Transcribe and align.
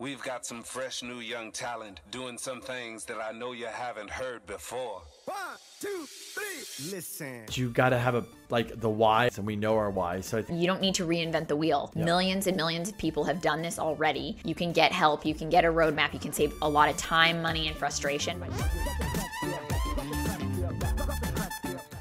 We've 0.00 0.22
got 0.22 0.46
some 0.46 0.62
fresh 0.62 1.02
new 1.02 1.18
young 1.18 1.50
talent 1.50 2.02
doing 2.12 2.38
some 2.38 2.60
things 2.60 3.04
that 3.06 3.16
I 3.20 3.32
know 3.32 3.50
you 3.50 3.66
haven't 3.66 4.08
heard 4.08 4.46
before. 4.46 5.02
One, 5.24 5.36
two, 5.80 6.06
three. 6.06 6.92
Listen. 6.92 7.46
You 7.50 7.70
got 7.70 7.88
to 7.88 7.98
have 7.98 8.14
a 8.14 8.24
like 8.48 8.80
the 8.80 8.88
why, 8.88 9.28
and 9.36 9.44
we 9.44 9.56
know 9.56 9.76
our 9.76 9.90
why. 9.90 10.20
So 10.20 10.38
I 10.38 10.42
think 10.42 10.60
You 10.60 10.68
don't 10.68 10.80
need 10.80 10.94
to 10.94 11.04
reinvent 11.04 11.48
the 11.48 11.56
wheel. 11.56 11.90
Yeah. 11.96 12.04
Millions 12.04 12.46
and 12.46 12.56
millions 12.56 12.88
of 12.88 12.96
people 12.96 13.24
have 13.24 13.40
done 13.40 13.60
this 13.60 13.80
already. 13.80 14.36
You 14.44 14.54
can 14.54 14.70
get 14.70 14.92
help, 14.92 15.26
you 15.26 15.34
can 15.34 15.50
get 15.50 15.64
a 15.64 15.68
roadmap, 15.68 16.12
you 16.12 16.20
can 16.20 16.32
save 16.32 16.54
a 16.62 16.68
lot 16.68 16.88
of 16.88 16.96
time, 16.96 17.42
money, 17.42 17.66
and 17.66 17.76
frustration. 17.76 18.40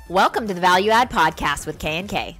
Welcome 0.07 0.47
to 0.47 0.53
the 0.53 0.61
Value 0.61 0.91
Add 0.91 1.09
Podcast 1.09 1.65
with 1.65 1.79
K 1.79 1.97
and 1.97 2.07
K. 2.07 2.37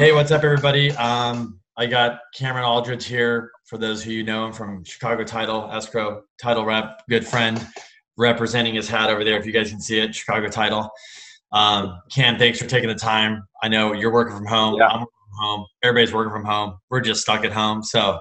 Hey, 0.00 0.10
what's 0.10 0.32
up, 0.32 0.42
everybody? 0.42 0.90
Um, 0.90 1.60
I 1.76 1.86
got 1.86 2.18
Cameron 2.34 2.64
Aldridge 2.64 3.06
here. 3.06 3.52
For 3.72 3.78
those 3.78 4.04
who 4.04 4.10
you 4.10 4.22
know 4.22 4.44
him 4.44 4.52
from 4.52 4.84
Chicago 4.84 5.24
Title 5.24 5.66
Escrow 5.72 6.24
Title 6.38 6.66
Rep, 6.66 7.00
good 7.08 7.26
friend, 7.26 7.66
representing 8.18 8.74
his 8.74 8.86
hat 8.86 9.08
over 9.08 9.24
there. 9.24 9.38
If 9.38 9.46
you 9.46 9.52
guys 9.52 9.70
can 9.70 9.80
see 9.80 9.98
it, 9.98 10.14
Chicago 10.14 10.48
Title. 10.48 10.90
Um, 11.52 11.98
Cam, 12.14 12.36
thanks 12.36 12.58
for 12.58 12.66
taking 12.66 12.90
the 12.90 12.94
time. 12.94 13.42
I 13.62 13.68
know 13.68 13.94
you're 13.94 14.12
working 14.12 14.36
from 14.36 14.44
home. 14.44 14.74
Yeah. 14.74 14.88
I'm 14.88 15.00
working 15.00 15.06
from 15.06 15.46
home. 15.46 15.66
Everybody's 15.82 16.12
working 16.12 16.32
from 16.34 16.44
home. 16.44 16.74
We're 16.90 17.00
just 17.00 17.22
stuck 17.22 17.46
at 17.46 17.52
home. 17.54 17.82
So, 17.82 18.18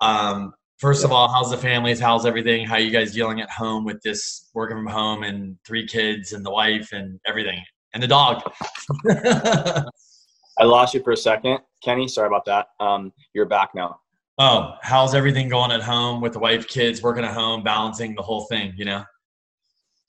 um, 0.00 0.52
first 0.78 1.02
of 1.04 1.10
all, 1.10 1.26
how's 1.26 1.50
the 1.50 1.58
families? 1.58 1.98
How's 1.98 2.24
everything? 2.24 2.64
How 2.64 2.74
are 2.74 2.80
you 2.80 2.92
guys 2.92 3.12
dealing 3.12 3.40
at 3.40 3.50
home 3.50 3.84
with 3.84 4.00
this 4.02 4.50
working 4.54 4.76
from 4.76 4.86
home 4.86 5.24
and 5.24 5.58
three 5.66 5.84
kids 5.84 6.30
and 6.32 6.46
the 6.46 6.52
wife 6.52 6.92
and 6.92 7.18
everything 7.26 7.60
and 7.92 8.00
the 8.00 8.06
dog? 8.06 8.40
I 9.10 10.62
lost 10.62 10.94
you 10.94 11.02
for 11.02 11.10
a 11.10 11.16
second, 11.16 11.58
Kenny. 11.82 12.06
Sorry 12.06 12.28
about 12.28 12.44
that. 12.44 12.68
Um, 12.78 13.12
you're 13.34 13.46
back 13.46 13.70
now. 13.74 13.98
Oh, 14.38 14.76
how's 14.80 15.14
everything 15.14 15.48
going 15.48 15.72
at 15.72 15.82
home 15.82 16.22
with 16.22 16.32
the 16.32 16.38
wife, 16.38 16.66
kids, 16.66 17.02
working 17.02 17.24
at 17.24 17.34
home, 17.34 17.62
balancing 17.62 18.14
the 18.14 18.22
whole 18.22 18.46
thing? 18.46 18.72
You 18.76 18.86
know. 18.86 19.04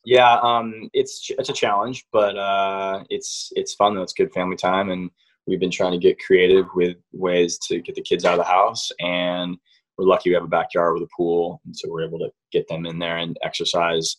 Yeah, 0.05 0.39
um, 0.41 0.89
it's 0.93 1.29
it's 1.37 1.49
a 1.49 1.53
challenge, 1.53 2.05
but 2.11 2.37
uh, 2.37 3.03
it's 3.09 3.51
it's 3.55 3.73
fun 3.73 3.95
though. 3.95 4.01
It's 4.01 4.13
good 4.13 4.33
family 4.33 4.55
time, 4.55 4.91
and 4.91 5.09
we've 5.45 5.59
been 5.59 5.71
trying 5.71 5.91
to 5.91 5.97
get 5.97 6.19
creative 6.19 6.67
with 6.73 6.97
ways 7.11 7.57
to 7.67 7.81
get 7.81 7.95
the 7.95 8.01
kids 8.01 8.23
out 8.23 8.33
of 8.33 8.45
the 8.45 8.51
house. 8.51 8.91
And 8.99 9.57
we're 9.97 10.05
lucky 10.05 10.29
we 10.29 10.35
have 10.35 10.43
a 10.43 10.47
backyard 10.47 10.93
with 10.93 11.03
a 11.03 11.09
pool, 11.15 11.61
and 11.65 11.75
so 11.75 11.89
we're 11.89 12.05
able 12.05 12.19
to 12.19 12.29
get 12.51 12.67
them 12.67 12.85
in 12.85 12.99
there 12.99 13.17
and 13.17 13.37
exercise 13.43 14.17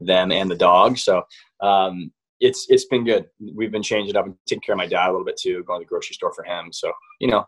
them 0.00 0.32
and 0.32 0.50
the 0.50 0.56
dog. 0.56 0.98
So 0.98 1.22
um, 1.60 2.12
it's 2.40 2.66
it's 2.68 2.86
been 2.86 3.04
good. 3.04 3.26
We've 3.54 3.72
been 3.72 3.82
changing 3.82 4.16
up 4.16 4.26
and 4.26 4.34
taking 4.46 4.62
care 4.62 4.74
of 4.74 4.78
my 4.78 4.86
dad 4.86 5.08
a 5.08 5.12
little 5.12 5.24
bit 5.24 5.38
too, 5.40 5.62
going 5.64 5.80
to 5.80 5.84
the 5.84 5.88
grocery 5.88 6.14
store 6.14 6.32
for 6.32 6.44
him. 6.44 6.72
So 6.72 6.92
you 7.20 7.28
know, 7.28 7.46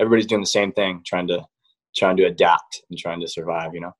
everybody's 0.00 0.26
doing 0.26 0.42
the 0.42 0.46
same 0.46 0.72
thing, 0.72 1.02
trying 1.04 1.28
to 1.28 1.44
trying 1.96 2.16
to 2.18 2.24
adapt 2.24 2.82
and 2.90 2.98
trying 2.98 3.20
to 3.20 3.28
survive. 3.28 3.74
You 3.74 3.80
know, 3.80 3.92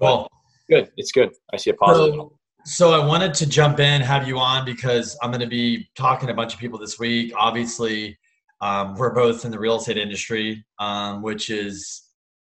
Well, 0.00 0.28
good. 0.68 0.90
It's 0.96 1.12
good. 1.12 1.30
I 1.52 1.56
see 1.56 1.70
a 1.70 1.74
positive. 1.74 2.14
so, 2.14 2.38
so 2.64 2.92
I 2.92 3.04
wanted 3.04 3.34
to 3.34 3.48
jump 3.48 3.80
in, 3.80 4.00
have 4.00 4.28
you 4.28 4.38
on 4.38 4.64
because 4.64 5.16
I'm 5.22 5.30
going 5.30 5.40
to 5.40 5.46
be 5.46 5.88
talking 5.96 6.26
to 6.28 6.32
a 6.32 6.36
bunch 6.36 6.54
of 6.54 6.60
people 6.60 6.78
this 6.78 6.98
week. 6.98 7.32
Obviously, 7.36 8.18
um, 8.60 8.94
we're 8.94 9.14
both 9.14 9.44
in 9.44 9.50
the 9.50 9.58
real 9.58 9.76
estate 9.76 9.98
industry, 9.98 10.64
um, 10.78 11.22
which 11.22 11.50
is, 11.50 12.02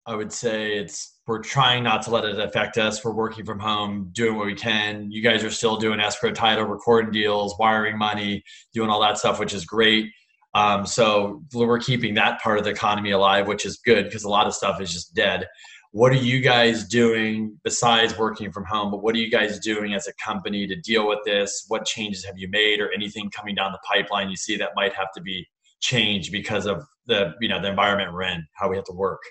I 0.06 0.14
would 0.14 0.33
say, 0.33 0.77
it's 0.77 1.14
we're 1.27 1.41
trying 1.41 1.83
not 1.83 2.03
to 2.03 2.11
let 2.11 2.27
it 2.27 2.38
affect 2.38 2.77
us. 2.77 3.03
We're 3.03 3.14
working 3.14 3.47
from 3.47 3.59
home, 3.59 4.11
doing 4.12 4.36
what 4.36 4.44
we 4.44 4.55
can. 4.55 5.11
You 5.11 5.22
guys 5.22 5.42
are 5.42 5.50
still 5.50 5.78
doing 5.78 6.00
escrow 6.00 6.33
title, 6.33 6.64
recording 6.64 7.11
deals, 7.11 7.56
wiring 7.59 7.97
money, 7.97 8.44
doing 8.75 8.91
all 8.91 9.00
that 9.00 9.16
stuff, 9.16 9.41
which 9.41 9.55
is 9.55 9.64
great. 9.64 10.11
Um, 10.55 10.86
so 10.86 11.42
we're 11.52 11.78
keeping 11.78 12.14
that 12.14 12.41
part 12.41 12.58
of 12.58 12.64
the 12.64 12.70
economy 12.70 13.10
alive, 13.10 13.48
which 13.48 13.66
is 13.66 13.78
good 13.78 14.05
because 14.05 14.24
a 14.24 14.28
lot 14.28 14.47
of 14.47 14.55
stuff 14.55 14.80
is 14.80 14.92
just 14.92 15.14
dead. 15.14 15.47
What 15.91 16.12
are 16.12 16.16
you 16.16 16.41
guys 16.41 16.84
doing 16.86 17.58
besides 17.62 18.19
working 18.19 18.50
from 18.50 18.64
home? 18.64 18.91
But 18.91 19.02
what 19.02 19.14
are 19.14 19.19
you 19.19 19.30
guys 19.30 19.60
doing 19.60 19.94
as 19.94 20.08
a 20.08 20.12
company 20.14 20.66
to 20.66 20.75
deal 20.75 21.06
with 21.06 21.20
this? 21.25 21.64
What 21.69 21.84
changes 21.84 22.25
have 22.25 22.36
you 22.36 22.48
made, 22.48 22.80
or 22.80 22.92
anything 22.92 23.30
coming 23.30 23.55
down 23.55 23.72
the 23.72 23.78
pipeline 23.88 24.28
you 24.28 24.37
see 24.37 24.56
that 24.56 24.70
might 24.75 24.92
have 24.94 25.12
to 25.15 25.20
be 25.20 25.47
changed 25.81 26.32
because 26.32 26.66
of 26.66 26.84
the 27.06 27.34
you 27.41 27.48
know 27.48 27.60
the 27.60 27.69
environment 27.69 28.12
we're 28.12 28.22
in, 28.22 28.44
how 28.54 28.69
we 28.69 28.76
have 28.76 28.84
to 28.86 28.92
work? 28.92 29.22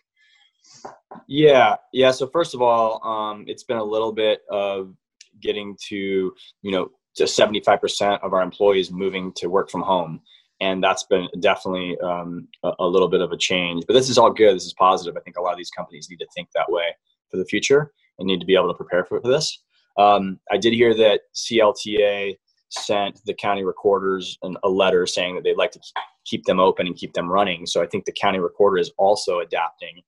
Yeah, 1.28 1.76
yeah. 1.92 2.12
So 2.12 2.28
first 2.28 2.54
of 2.54 2.62
all, 2.62 3.06
um, 3.06 3.46
it's 3.48 3.64
been 3.64 3.78
a 3.78 3.84
little 3.84 4.14
bit 4.14 4.42
of 4.50 4.96
getting 5.42 5.76
to 5.90 6.34
you 6.62 6.72
know 6.72 6.90
to 7.16 7.28
seventy 7.28 7.60
five 7.60 7.82
percent 7.82 8.24
of 8.24 8.34
our 8.34 8.42
employees 8.42 8.92
moving 8.92 9.34
to 9.34 9.48
work 9.48 9.70
from 9.70 9.82
home, 9.82 10.22
and 10.64 10.82
that's 10.82 11.04
been 11.04 11.28
definitely 11.42 11.98
um, 12.00 12.48
a, 12.64 12.72
a 12.80 12.88
little 12.88 13.10
bit 13.10 13.20
of 13.20 13.34
a 13.34 13.38
change. 13.38 13.84
But 13.86 13.94
this 13.94 14.10
is 14.10 14.18
all 14.18 14.32
good. 14.32 14.56
This 14.56 14.66
is 14.66 14.74
positive. 14.74 15.18
I 15.18 15.20
think 15.20 15.38
a 15.38 15.42
lot 15.42 15.52
of 15.52 15.58
these 15.58 15.70
companies 15.70 16.08
need 16.10 16.20
to 16.20 16.28
think 16.34 16.48
that 16.56 16.72
way 16.72 16.86
for 17.30 17.38
the 17.38 17.46
future 17.46 17.92
and 18.18 18.28
need 18.28 18.40
to 18.40 18.46
be 18.46 18.56
able 18.56 18.70
to 18.70 18.74
prepare 18.74 19.04
for 19.04 19.20
this. 19.20 19.62
Um, 19.98 20.40
I 20.50 20.58
did 20.58 20.74
hear 20.74 20.94
that 20.96 21.22
CLTA 21.36 22.38
sent 22.70 23.20
the 23.26 23.34
county 23.34 23.64
recorders 23.64 24.38
an, 24.42 24.56
a 24.64 24.70
letter 24.70 25.06
saying 25.06 25.36
that 25.36 25.44
they'd 25.44 25.58
like 25.58 25.72
to 25.72 25.80
keep 26.26 26.46
them 26.46 26.60
open 26.60 26.88
and 26.88 26.96
keep 26.96 27.14
them 27.14 27.30
running. 27.30 27.66
So 27.66 27.84
I 27.84 27.88
think 27.88 28.06
the 28.06 28.14
county 28.14 28.40
recorder 28.40 28.78
is 28.78 28.92
also 28.98 29.40
adapting 29.40 30.02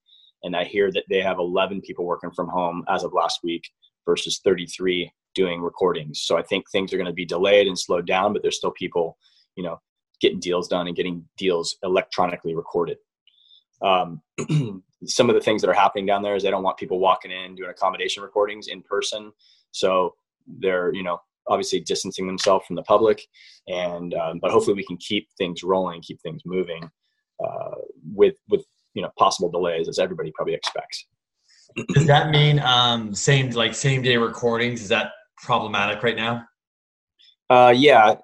and 0.44 0.56
I 0.56 0.64
hear 0.64 0.92
that 0.92 1.04
they 1.10 1.22
have 1.22 1.40
11 1.40 1.82
people 1.82 2.06
working 2.06 2.32
from 2.32 2.48
home 2.48 2.86
as 2.88 3.04
of 3.04 3.14
last 3.14 3.42
week 3.44 3.70
versus 4.06 4.40
33 4.44 5.12
doing 5.34 5.62
recordings. 5.62 6.22
So 6.22 6.38
I 6.38 6.44
think 6.44 6.70
things 6.70 6.94
are 6.94 6.98
going 6.98 7.08
to 7.08 7.14
be 7.14 7.26
delayed 7.26 7.68
and 7.68 7.78
slowed 7.78 8.08
down, 8.08 8.32
but 8.32 8.42
there's 8.42 8.58
still 8.58 8.72
people, 8.72 9.18
you 9.56 9.64
know, 9.64 9.80
getting 10.22 10.40
deals 10.40 10.68
done 10.68 10.88
and 10.88 10.96
getting 10.96 11.26
deals 11.38 11.78
electronically 11.84 12.56
recorded. 12.56 12.98
Um, 13.81 14.22
some 15.06 15.30
of 15.30 15.36
the 15.36 15.42
things 15.42 15.62
that 15.62 15.70
are 15.70 15.74
happening 15.74 16.06
down 16.06 16.24
there 16.24 16.36
is 16.36 16.44
they 16.44 16.52
don't 16.52 16.64
want 16.64 16.78
people 16.78 17.00
walking 17.00 17.31
in 17.31 17.56
doing 17.56 17.70
accommodation 17.70 18.24
recordings 18.24 18.68
in 18.68 18.81
person. 18.81 19.31
So 19.72 20.16
they're, 20.48 20.94
you 20.94 21.03
know, 21.03 21.20
obviously 21.48 21.80
distancing 21.81 22.28
themselves 22.28 22.66
from 22.66 22.76
the 22.76 22.84
public. 22.84 23.22
And 23.68 24.14
um, 24.14 24.40
but 24.40 24.52
hopefully 24.52 24.76
we 24.76 24.86
can 24.86 24.98
keep 24.98 25.28
things 25.38 25.64
rolling, 25.64 26.02
keep 26.02 26.22
things 26.22 26.42
moving 26.46 26.90
uh, 27.44 27.76
with 28.14 28.36
with 28.50 28.66
you 28.94 29.02
know 29.02 29.09
possible 29.18 29.50
delays 29.50 29.88
as 29.88 30.00
everybody 30.00 30.32
probably 30.36 30.53
expects. 30.53 31.06
Does 31.94 32.08
that 32.08 32.30
mean 32.30 32.59
um, 32.59 33.14
same 33.14 33.52
like 33.52 33.74
same 33.74 34.02
day 34.02 34.18
recordings? 34.18 34.82
Is 34.82 34.90
that 34.90 35.12
problematic 35.38 36.02
right 36.03 36.16
now? 36.16 36.46
Uh, 37.50 37.74
yeah, 37.76 38.16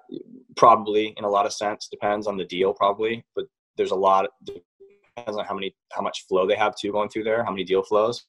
probably 0.56 1.14
in 1.16 1.24
a 1.24 1.28
lot 1.28 1.46
of 1.46 1.52
sense. 1.52 1.88
Depends 1.90 2.26
on 2.26 2.36
the 2.36 2.44
deal, 2.44 2.72
probably, 2.72 3.24
but 3.34 3.46
there's 3.76 3.90
a 3.90 3.96
lot. 3.96 4.28
Depends 4.44 5.38
on 5.38 5.44
how 5.44 5.54
many, 5.54 5.74
how 5.92 6.02
much 6.02 6.24
flow 6.28 6.46
they 6.46 6.56
have 6.56 6.74
too 6.76 6.92
going 6.92 7.08
through 7.08 7.24
there, 7.24 7.44
how 7.44 7.50
many 7.50 7.64
deal 7.64 7.82
flows, 7.82 8.24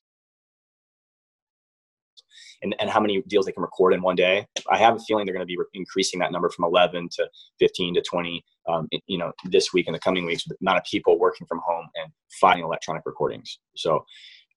and 2.61 2.75
and 2.79 2.89
how 2.89 2.99
many 2.99 3.21
deals 3.27 3.45
they 3.45 3.51
can 3.51 3.61
record 3.61 3.93
in 3.93 4.01
one 4.01 4.15
day. 4.15 4.45
I 4.69 4.77
have 4.77 4.95
a 4.95 4.99
feeling 4.99 5.25
they're 5.25 5.35
going 5.35 5.45
to 5.45 5.47
be 5.47 5.57
re- 5.57 5.65
increasing 5.73 6.19
that 6.21 6.31
number 6.31 6.49
from 6.49 6.65
11 6.65 7.09
to 7.13 7.27
15 7.59 7.95
to 7.95 8.01
20. 8.01 8.43
Um, 8.69 8.87
you 9.07 9.17
know, 9.17 9.31
this 9.49 9.73
week 9.73 9.87
and 9.87 9.95
the 9.95 9.99
coming 9.99 10.25
weeks, 10.25 10.47
with 10.47 10.57
the 10.57 10.63
amount 10.63 10.77
of 10.77 10.85
people 10.85 11.19
working 11.19 11.45
from 11.47 11.61
home 11.65 11.87
and 12.01 12.11
finding 12.39 12.63
electronic 12.65 13.03
recordings. 13.05 13.59
So 13.75 14.05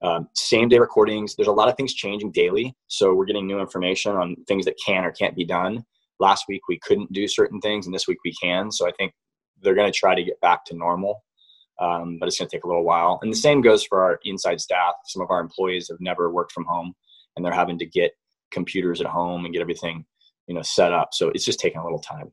um, 0.03 0.29
same 0.35 0.69
day 0.69 0.79
recordings. 0.79 1.35
There's 1.35 1.49
a 1.49 1.53
lot 1.53 1.69
of 1.69 1.77
things 1.77 1.95
changing 1.95 2.33
daily, 2.33 2.75
so 2.87 3.15
we're 3.15 3.25
getting 3.25 3.47
new 3.47 3.61
information 3.61 4.13
on 4.13 4.37
things 4.47 4.65
that 4.67 4.77
can 4.85 5.05
or 5.05 5.11
can't 5.11 5.35
be 5.35 5.45
done. 5.45 5.85
Last 6.19 6.45
week 6.49 6.63
we 6.69 6.79
couldn't 6.79 7.13
do 7.13 7.29
certain 7.29 7.61
things, 7.61 7.87
and 7.87 7.95
this 7.95 8.09
week 8.09 8.19
we 8.25 8.33
can. 8.43 8.71
So 8.71 8.87
I 8.87 8.93
think 8.93 9.13
they're 9.63 9.75
going 9.75 9.91
to 9.91 9.99
try 9.99 10.15
to 10.15 10.25
get 10.25 10.41
back 10.41 10.65
to 10.67 10.77
normal, 10.77 11.23
um, 11.81 12.19
but 12.19 12.27
it's 12.27 12.39
going 12.39 12.49
to 12.49 12.57
take 12.57 12.65
a 12.65 12.69
little 12.69 12.85
while. 12.85 13.19
And 13.23 13.33
the 13.33 13.37
same 13.37 13.61
goes 13.61 13.85
for 13.85 14.03
our 14.03 14.19
inside 14.25 14.61
staff. 14.61 14.95
Some 15.07 15.23
of 15.23 15.31
our 15.31 15.41
employees 15.41 15.89
have 15.89 16.01
never 16.01 16.31
worked 16.31 16.53
from 16.53 16.65
home, 16.65 16.95
and 17.37 17.45
they're 17.45 17.53
having 17.53 17.79
to 17.79 17.87
get 17.87 18.13
computers 18.51 19.01
at 19.01 19.07
home 19.07 19.45
and 19.45 19.53
get 19.53 19.61
everything, 19.61 20.05
you 20.47 20.55
know, 20.55 20.63
set 20.63 20.93
up. 20.93 21.11
So 21.13 21.29
it's 21.31 21.45
just 21.45 21.61
taking 21.61 21.81
a 21.81 21.85
little 21.85 22.01
time. 22.01 22.33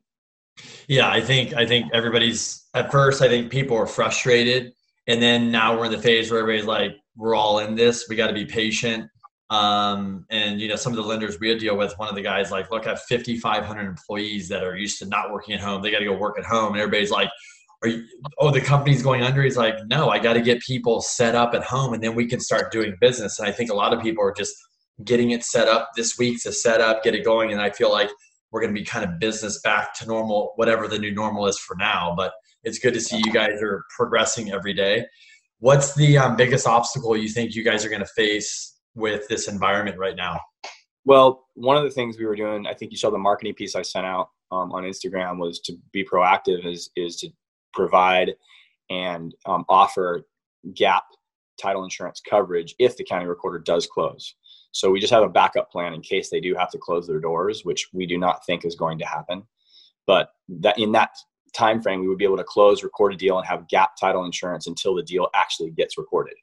Yeah, 0.86 1.10
I 1.10 1.20
think 1.20 1.54
I 1.54 1.66
think 1.66 1.86
everybody's 1.92 2.66
at 2.74 2.92
first. 2.92 3.22
I 3.22 3.28
think 3.28 3.50
people 3.50 3.76
are 3.76 3.86
frustrated, 3.86 4.72
and 5.06 5.20
then 5.20 5.50
now 5.50 5.76
we're 5.76 5.86
in 5.86 5.92
the 5.92 5.98
phase 5.98 6.30
where 6.30 6.40
everybody's 6.40 6.66
like, 6.66 6.92
"We're 7.16 7.34
all 7.34 7.58
in 7.58 7.74
this. 7.74 8.08
We 8.08 8.16
got 8.16 8.28
to 8.28 8.34
be 8.34 8.44
patient." 8.44 9.08
Um, 9.54 10.26
and 10.30 10.60
you 10.60 10.68
know, 10.68 10.76
some 10.76 10.92
of 10.92 10.96
the 10.96 11.02
lenders 11.02 11.38
we 11.38 11.56
deal 11.56 11.76
with, 11.76 11.96
one 11.98 12.08
of 12.08 12.16
the 12.16 12.22
guys 12.22 12.50
like, 12.50 12.70
"Look, 12.70 12.86
I 12.86 12.90
have 12.90 13.02
5,500 13.02 13.86
employees 13.86 14.48
that 14.48 14.64
are 14.64 14.76
used 14.76 14.98
to 14.98 15.06
not 15.06 15.32
working 15.32 15.54
at 15.54 15.60
home. 15.60 15.80
They 15.80 15.90
got 15.90 16.00
to 16.00 16.04
go 16.04 16.16
work 16.16 16.38
at 16.38 16.44
home." 16.44 16.72
And 16.72 16.80
everybody's 16.80 17.10
like, 17.10 17.30
"Are 17.82 17.88
you? 17.88 18.04
Oh, 18.38 18.50
the 18.50 18.60
company's 18.60 19.02
going 19.02 19.22
under." 19.22 19.42
He's 19.42 19.56
like, 19.56 19.76
"No, 19.86 20.08
I 20.08 20.18
got 20.18 20.32
to 20.32 20.40
get 20.40 20.60
people 20.60 21.00
set 21.00 21.34
up 21.34 21.54
at 21.54 21.62
home, 21.62 21.94
and 21.94 22.02
then 22.02 22.14
we 22.14 22.26
can 22.26 22.40
start 22.40 22.72
doing 22.72 22.96
business." 23.00 23.38
And 23.38 23.48
I 23.48 23.52
think 23.52 23.70
a 23.70 23.74
lot 23.74 23.92
of 23.92 24.02
people 24.02 24.24
are 24.24 24.32
just 24.32 24.54
getting 25.04 25.30
it 25.30 25.44
set 25.44 25.68
up 25.68 25.90
this 25.94 26.18
week 26.18 26.42
to 26.42 26.52
set 26.52 26.80
up, 26.80 27.04
get 27.04 27.14
it 27.14 27.24
going, 27.24 27.52
and 27.52 27.60
I 27.60 27.70
feel 27.70 27.92
like 27.92 28.10
we're 28.50 28.60
going 28.60 28.74
to 28.74 28.80
be 28.80 28.84
kind 28.84 29.04
of 29.04 29.18
business 29.20 29.60
back 29.62 29.94
to 29.98 30.06
normal, 30.06 30.52
whatever 30.56 30.88
the 30.88 30.98
new 30.98 31.12
normal 31.12 31.46
is 31.46 31.58
for 31.58 31.76
now. 31.76 32.14
But 32.16 32.32
it's 32.64 32.78
good 32.78 32.94
to 32.94 33.00
see 33.00 33.20
you 33.24 33.32
guys 33.32 33.60
are 33.62 33.84
progressing 33.96 34.52
every 34.52 34.72
day. 34.72 35.06
What's 35.58 35.94
the 35.94 36.18
um, 36.18 36.36
biggest 36.36 36.66
obstacle 36.66 37.16
you 37.16 37.28
think 37.28 37.54
you 37.54 37.64
guys 37.64 37.84
are 37.84 37.88
going 37.88 38.00
to 38.00 38.12
face 38.16 38.73
with 38.94 39.26
this 39.28 39.48
environment 39.48 39.98
right 39.98 40.16
now? 40.16 40.40
Well, 41.04 41.46
one 41.54 41.76
of 41.76 41.84
the 41.84 41.90
things 41.90 42.18
we 42.18 42.24
were 42.24 42.36
doing, 42.36 42.66
I 42.66 42.74
think 42.74 42.90
you 42.90 42.96
saw 42.96 43.10
the 43.10 43.18
marketing 43.18 43.54
piece 43.54 43.74
I 43.74 43.82
sent 43.82 44.06
out 44.06 44.28
um, 44.50 44.72
on 44.72 44.84
Instagram 44.84 45.38
was 45.38 45.60
to 45.60 45.74
be 45.92 46.04
proactive 46.04 46.66
is 46.66 46.90
is 46.96 47.16
to 47.16 47.28
provide 47.72 48.34
and 48.90 49.34
um, 49.46 49.64
offer 49.68 50.26
gap 50.74 51.04
title 51.60 51.84
insurance 51.84 52.20
coverage 52.28 52.74
if 52.78 52.96
the 52.96 53.04
county 53.04 53.26
recorder 53.26 53.58
does 53.58 53.86
close. 53.86 54.34
So 54.72 54.90
we 54.90 55.00
just 55.00 55.12
have 55.12 55.22
a 55.22 55.28
backup 55.28 55.70
plan 55.70 55.94
in 55.94 56.00
case 56.00 56.30
they 56.30 56.40
do 56.40 56.54
have 56.54 56.70
to 56.70 56.78
close 56.78 57.06
their 57.06 57.20
doors, 57.20 57.64
which 57.64 57.88
we 57.92 58.06
do 58.06 58.18
not 58.18 58.44
think 58.44 58.64
is 58.64 58.74
going 58.74 58.98
to 58.98 59.06
happen. 59.06 59.44
But 60.06 60.30
that 60.48 60.78
in 60.78 60.92
that 60.92 61.10
time 61.54 61.80
frame, 61.80 62.00
we 62.00 62.08
would 62.08 62.18
be 62.18 62.24
able 62.24 62.36
to 62.36 62.44
close, 62.44 62.82
record 62.82 63.14
a 63.14 63.16
deal, 63.16 63.38
and 63.38 63.46
have 63.46 63.68
gap 63.68 63.92
title 63.98 64.24
insurance 64.24 64.66
until 64.66 64.94
the 64.94 65.02
deal 65.02 65.28
actually 65.34 65.70
gets 65.70 65.96
recorded. 65.96 66.34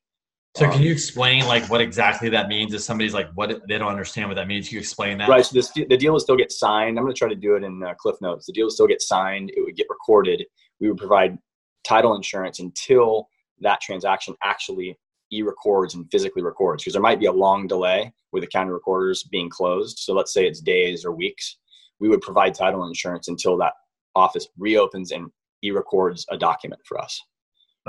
So 0.55 0.69
can 0.69 0.81
you 0.81 0.91
explain 0.91 1.45
like 1.45 1.63
what 1.69 1.79
exactly 1.79 2.27
that 2.29 2.49
means? 2.49 2.73
If 2.73 2.81
somebody's 2.81 3.13
like, 3.13 3.29
what 3.35 3.61
they 3.69 3.77
don't 3.77 3.89
understand 3.89 4.27
what 4.27 4.35
that 4.35 4.47
means, 4.47 4.67
can 4.67 4.75
you 4.75 4.79
explain 4.81 5.17
that? 5.19 5.29
Right. 5.29 5.45
So 5.45 5.53
this, 5.53 5.69
the 5.71 5.85
deal 5.97 6.11
will 6.11 6.19
still 6.19 6.35
get 6.35 6.51
signed. 6.51 6.97
I'm 6.97 7.05
going 7.05 7.13
to 7.13 7.17
try 7.17 7.29
to 7.29 7.35
do 7.35 7.55
it 7.55 7.63
in 7.63 7.81
uh, 7.81 7.93
Cliff 7.93 8.17
Notes. 8.21 8.47
The 8.47 8.53
deal 8.53 8.65
will 8.65 8.71
still 8.71 8.87
get 8.87 9.01
signed. 9.01 9.51
It 9.55 9.61
would 9.63 9.77
get 9.77 9.87
recorded. 9.89 10.43
We 10.81 10.89
would 10.89 10.97
provide 10.97 11.37
title 11.85 12.15
insurance 12.15 12.59
until 12.59 13.29
that 13.61 13.79
transaction 13.79 14.35
actually 14.43 14.97
e-records 15.31 15.95
and 15.95 16.05
physically 16.11 16.41
records 16.41 16.83
because 16.83 16.93
there 16.93 17.01
might 17.01 17.19
be 17.19 17.27
a 17.27 17.31
long 17.31 17.65
delay 17.65 18.11
with 18.33 18.43
the 18.43 18.47
county 18.47 18.71
recorders 18.71 19.23
being 19.23 19.49
closed. 19.49 19.99
So 19.99 20.13
let's 20.13 20.33
say 20.33 20.45
it's 20.45 20.59
days 20.59 21.05
or 21.05 21.13
weeks. 21.13 21.57
We 21.99 22.09
would 22.09 22.21
provide 22.21 22.53
title 22.53 22.85
insurance 22.85 23.29
until 23.29 23.57
that 23.57 23.73
office 24.15 24.47
reopens 24.57 25.11
and 25.11 25.31
e-records 25.63 26.25
a 26.29 26.37
document 26.37 26.81
for 26.85 26.99
us. 26.99 27.21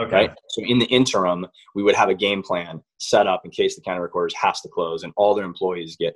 Okay. 0.00 0.16
Right. 0.16 0.30
So 0.48 0.62
in 0.64 0.78
the 0.78 0.86
interim, 0.86 1.46
we 1.74 1.82
would 1.82 1.94
have 1.94 2.08
a 2.08 2.14
game 2.14 2.42
plan 2.42 2.82
set 2.98 3.26
up 3.26 3.42
in 3.44 3.50
case 3.50 3.76
the 3.76 3.82
county 3.82 4.00
recorders 4.00 4.34
has 4.40 4.60
to 4.62 4.68
close 4.68 5.02
and 5.02 5.12
all 5.16 5.34
their 5.34 5.44
employees 5.44 5.96
get 5.98 6.14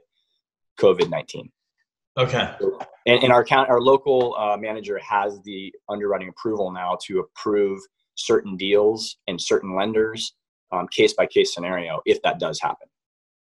COVID 0.81 1.11
nineteen. 1.11 1.51
Okay. 2.19 2.51
And, 3.05 3.23
and 3.23 3.33
our 3.33 3.45
count, 3.45 3.69
our 3.69 3.81
local 3.81 4.35
uh, 4.39 4.57
manager 4.57 4.99
has 4.99 5.39
the 5.45 5.73
underwriting 5.91 6.31
approval 6.31 6.73
now 6.73 6.97
to 7.05 7.19
approve 7.19 7.79
certain 8.15 8.57
deals 8.57 9.19
and 9.29 9.39
certain 9.39 9.77
lenders, 9.77 10.35
um, 10.73 10.89
case 10.89 11.13
by 11.13 11.27
case 11.27 11.53
scenario, 11.53 12.01
if 12.07 12.23
that 12.23 12.41
does 12.41 12.59
happen. 12.59 12.89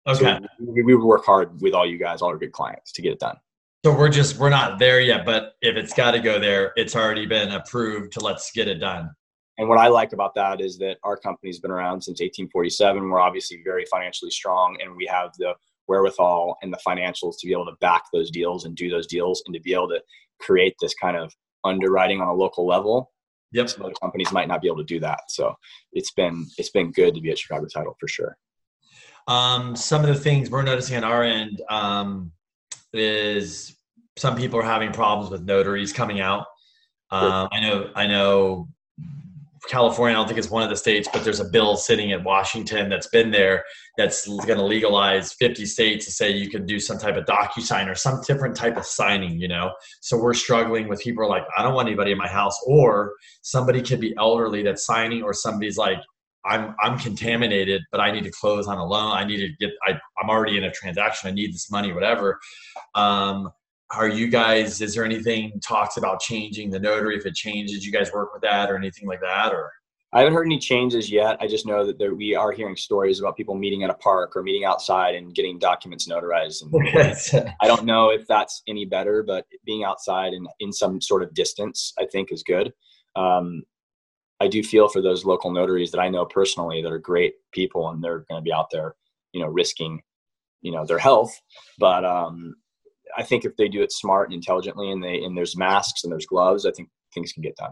Okay. 0.07 0.39
So 0.39 0.47
we, 0.59 0.83
we 0.83 0.95
would 0.95 1.03
work 1.03 1.25
hard 1.25 1.59
with 1.59 1.73
all 1.73 1.87
you 1.87 1.97
guys, 1.97 2.21
all 2.21 2.29
our 2.29 2.37
good 2.37 2.51
clients, 2.51 2.91
to 2.91 3.01
get 3.01 3.13
it 3.13 3.19
done. 3.19 3.37
So 3.83 3.97
we're 3.97 4.09
just 4.09 4.37
we're 4.37 4.49
not 4.49 4.77
there 4.77 4.99
yet, 4.99 5.25
but 5.25 5.53
if 5.63 5.75
it's 5.75 5.93
got 5.93 6.11
to 6.11 6.19
go 6.19 6.39
there, 6.39 6.71
it's 6.75 6.95
already 6.95 7.25
been 7.25 7.51
approved 7.53 8.13
to 8.13 8.19
let's 8.19 8.51
get 8.51 8.67
it 8.67 8.75
done. 8.75 9.09
And 9.57 9.67
what 9.67 9.79
I 9.79 9.87
like 9.87 10.13
about 10.13 10.33
that 10.35 10.61
is 10.61 10.77
that 10.79 10.97
our 11.03 11.17
company's 11.17 11.59
been 11.59 11.71
around 11.71 12.01
since 12.01 12.19
1847. 12.19 13.09
We're 13.09 13.19
obviously 13.19 13.61
very 13.63 13.85
financially 13.85 14.31
strong, 14.31 14.77
and 14.81 14.95
we 14.95 15.05
have 15.05 15.31
the 15.37 15.53
wherewithal 15.87 16.57
and 16.61 16.71
the 16.71 16.79
financials 16.87 17.35
to 17.39 17.47
be 17.47 17.53
able 17.53 17.65
to 17.65 17.75
back 17.81 18.03
those 18.13 18.31
deals 18.31 18.65
and 18.65 18.75
do 18.75 18.89
those 18.89 19.07
deals, 19.07 19.43
and 19.45 19.53
to 19.53 19.61
be 19.61 19.73
able 19.73 19.89
to 19.89 20.01
create 20.39 20.75
this 20.81 20.93
kind 20.95 21.17
of 21.17 21.33
underwriting 21.63 22.21
on 22.21 22.27
a 22.27 22.33
local 22.33 22.65
level. 22.65 23.11
Yep. 23.51 23.69
Some 23.69 23.85
other 23.85 23.93
companies 24.01 24.31
might 24.31 24.47
not 24.47 24.61
be 24.61 24.67
able 24.67 24.77
to 24.77 24.83
do 24.83 24.99
that. 25.01 25.19
So 25.29 25.53
it's 25.91 26.11
been 26.11 26.47
it's 26.57 26.69
been 26.69 26.91
good 26.91 27.13
to 27.15 27.21
be 27.21 27.31
at 27.31 27.37
Chicago 27.37 27.67
Title 27.67 27.95
for 27.99 28.07
sure. 28.07 28.37
Um, 29.27 29.75
some 29.75 30.01
of 30.01 30.07
the 30.07 30.15
things 30.15 30.49
we're 30.49 30.63
noticing 30.63 30.97
on 30.97 31.03
our 31.03 31.23
end 31.23 31.61
um, 31.69 32.31
is 32.93 33.75
some 34.17 34.35
people 34.35 34.59
are 34.59 34.63
having 34.63 34.91
problems 34.91 35.31
with 35.31 35.43
notaries 35.43 35.93
coming 35.93 36.19
out. 36.19 36.45
Um, 37.11 37.49
I 37.51 37.59
know, 37.59 37.91
I 37.95 38.07
know, 38.07 38.69
California. 39.69 40.15
I 40.15 40.19
don't 40.19 40.27
think 40.27 40.39
it's 40.39 40.49
one 40.49 40.63
of 40.63 40.69
the 40.69 40.75
states, 40.75 41.07
but 41.11 41.23
there's 41.23 41.39
a 41.39 41.45
bill 41.45 41.75
sitting 41.77 42.09
in 42.09 42.23
Washington 42.23 42.89
that's 42.89 43.07
been 43.07 43.31
there 43.31 43.63
that's 43.97 44.27
going 44.27 44.57
to 44.57 44.63
legalize 44.63 45.33
50 45.33 45.65
states 45.65 46.05
to 46.05 46.11
say 46.11 46.31
you 46.31 46.49
can 46.49 46.65
do 46.65 46.79
some 46.79 46.97
type 46.97 47.15
of 47.15 47.25
DocuSign 47.25 47.89
or 47.89 47.95
some 47.95 48.21
different 48.25 48.55
type 48.55 48.77
of 48.77 48.85
signing. 48.85 49.39
You 49.39 49.47
know, 49.47 49.71
so 50.01 50.17
we're 50.17 50.33
struggling 50.33 50.87
with 50.87 51.01
people 51.01 51.27
like, 51.29 51.43
I 51.57 51.63
don't 51.63 51.75
want 51.75 51.87
anybody 51.87 52.11
in 52.11 52.17
my 52.17 52.27
house, 52.27 52.57
or 52.65 53.13
somebody 53.41 53.81
could 53.81 53.99
be 53.99 54.15
elderly 54.17 54.63
that's 54.63 54.85
signing, 54.85 55.23
or 55.23 55.33
somebody's 55.33 55.77
like, 55.77 55.99
I'm 56.45 56.75
I'm 56.81 56.97
contaminated, 56.97 57.83
but 57.91 58.01
I 58.01 58.11
need 58.11 58.23
to 58.23 58.31
close 58.31 58.67
on 58.67 58.77
a 58.77 58.85
loan. 58.85 59.11
I 59.11 59.25
need 59.25 59.37
to 59.37 59.49
get. 59.59 59.71
I, 59.87 59.93
I'm 60.21 60.29
already 60.29 60.57
in 60.57 60.63
a 60.63 60.71
transaction. 60.71 61.29
I 61.29 61.33
need 61.33 61.53
this 61.53 61.69
money, 61.69 61.93
whatever. 61.93 62.39
Um, 62.95 63.51
are 63.93 64.07
you 64.07 64.27
guys? 64.27 64.81
Is 64.81 64.95
there 64.95 65.05
anything 65.05 65.59
talks 65.65 65.97
about 65.97 66.21
changing 66.21 66.69
the 66.69 66.79
notary? 66.79 67.17
If 67.17 67.25
it 67.25 67.35
changes, 67.35 67.85
you 67.85 67.91
guys 67.91 68.11
work 68.11 68.33
with 68.33 68.41
that 68.43 68.69
or 68.69 68.77
anything 68.77 69.07
like 69.07 69.21
that, 69.21 69.53
or? 69.53 69.71
I 70.13 70.19
haven't 70.19 70.33
heard 70.33 70.45
any 70.45 70.59
changes 70.59 71.09
yet. 71.09 71.37
I 71.39 71.47
just 71.47 71.65
know 71.65 71.85
that 71.85 71.97
there, 71.97 72.13
we 72.13 72.35
are 72.35 72.51
hearing 72.51 72.75
stories 72.75 73.21
about 73.21 73.37
people 73.37 73.55
meeting 73.55 73.83
at 73.83 73.89
a 73.89 73.93
park 73.93 74.35
or 74.35 74.43
meeting 74.43 74.65
outside 74.65 75.15
and 75.15 75.33
getting 75.33 75.57
documents 75.57 76.07
notarized. 76.07 76.63
And 76.63 77.53
I 77.61 77.67
don't 77.67 77.85
know 77.85 78.09
if 78.09 78.27
that's 78.27 78.61
any 78.67 78.83
better, 78.83 79.23
but 79.23 79.45
being 79.65 79.85
outside 79.85 80.33
and 80.33 80.47
in 80.59 80.73
some 80.73 80.99
sort 80.99 81.23
of 81.23 81.33
distance, 81.33 81.93
I 81.97 82.05
think 82.05 82.31
is 82.31 82.43
good. 82.43 82.73
Um, 83.15 83.63
I 84.41 84.49
do 84.49 84.63
feel 84.63 84.89
for 84.89 85.01
those 85.01 85.23
local 85.23 85.51
notaries 85.51 85.91
that 85.91 86.01
I 86.01 86.09
know 86.09 86.25
personally 86.25 86.81
that 86.81 86.91
are 86.91 86.99
great 86.99 87.35
people 87.53 87.87
and 87.87 88.03
they're 88.03 88.25
going 88.29 88.41
to 88.41 88.43
be 88.43 88.51
out 88.51 88.67
there, 88.69 88.95
you 89.31 89.39
know, 89.39 89.47
risking, 89.47 90.01
you 90.61 90.73
know, 90.73 90.85
their 90.85 90.97
health. 90.97 91.39
But 91.79 92.03
um, 92.03 92.55
I 93.17 93.23
think 93.23 93.45
if 93.45 93.55
they 93.57 93.67
do 93.67 93.81
it 93.81 93.91
smart 93.91 94.29
and 94.29 94.35
intelligently, 94.35 94.91
and 94.91 95.03
they 95.03 95.23
and 95.23 95.37
there's 95.37 95.57
masks 95.57 96.03
and 96.03 96.11
there's 96.11 96.25
gloves, 96.25 96.65
I 96.65 96.71
think 96.71 96.89
things 97.13 97.31
can 97.33 97.43
get 97.43 97.55
done. 97.55 97.71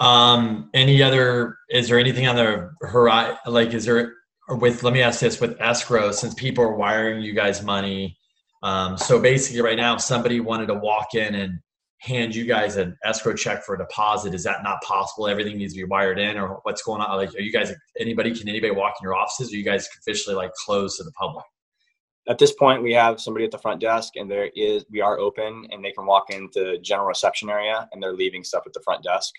Um, 0.00 0.70
any 0.74 1.02
other? 1.02 1.56
Is 1.68 1.88
there 1.88 1.98
anything 1.98 2.26
on 2.26 2.36
the 2.36 2.70
horizon? 2.80 3.36
Like, 3.46 3.74
is 3.74 3.84
there 3.84 4.14
with? 4.48 4.82
Let 4.82 4.92
me 4.92 5.02
ask 5.02 5.20
this: 5.20 5.40
with 5.40 5.60
escrow, 5.60 6.12
since 6.12 6.34
people 6.34 6.64
are 6.64 6.74
wiring 6.74 7.22
you 7.22 7.34
guys 7.34 7.62
money, 7.62 8.16
um, 8.62 8.96
so 8.96 9.20
basically, 9.20 9.62
right 9.62 9.76
now, 9.76 9.94
if 9.94 10.00
somebody 10.00 10.40
wanted 10.40 10.66
to 10.66 10.74
walk 10.74 11.14
in 11.14 11.34
and 11.34 11.58
hand 11.98 12.34
you 12.34 12.46
guys 12.46 12.76
an 12.76 12.96
escrow 13.04 13.34
check 13.34 13.62
for 13.62 13.74
a 13.74 13.78
deposit, 13.78 14.34
is 14.34 14.42
that 14.44 14.62
not 14.62 14.80
possible? 14.82 15.26
Everything 15.26 15.58
needs 15.58 15.74
to 15.74 15.80
be 15.80 15.84
wired 15.84 16.18
in, 16.18 16.36
or 16.36 16.60
what's 16.62 16.82
going 16.82 17.00
on? 17.00 17.16
Like, 17.16 17.34
are 17.34 17.40
you 17.40 17.52
guys 17.52 17.72
anybody? 17.98 18.34
Can 18.34 18.48
anybody 18.48 18.72
walk 18.72 18.94
in 19.00 19.04
your 19.04 19.14
offices? 19.14 19.52
Or 19.52 19.56
you 19.56 19.64
guys 19.64 19.88
officially 19.98 20.34
like 20.34 20.52
closed 20.54 20.98
to 20.98 21.04
the 21.04 21.12
public? 21.12 21.44
At 22.30 22.38
this 22.38 22.52
point 22.52 22.82
we 22.82 22.92
have 22.92 23.20
somebody 23.20 23.44
at 23.44 23.50
the 23.50 23.58
front 23.58 23.80
desk 23.80 24.14
and 24.14 24.30
there 24.30 24.50
is 24.54 24.84
we 24.88 25.00
are 25.00 25.18
open 25.18 25.66
and 25.70 25.84
they 25.84 25.90
can 25.90 26.06
walk 26.06 26.30
into 26.30 26.78
general 26.78 27.08
reception 27.08 27.50
area 27.50 27.88
and 27.92 28.00
they're 28.00 28.14
leaving 28.14 28.44
stuff 28.44 28.62
at 28.66 28.72
the 28.72 28.80
front 28.84 29.02
desk. 29.02 29.34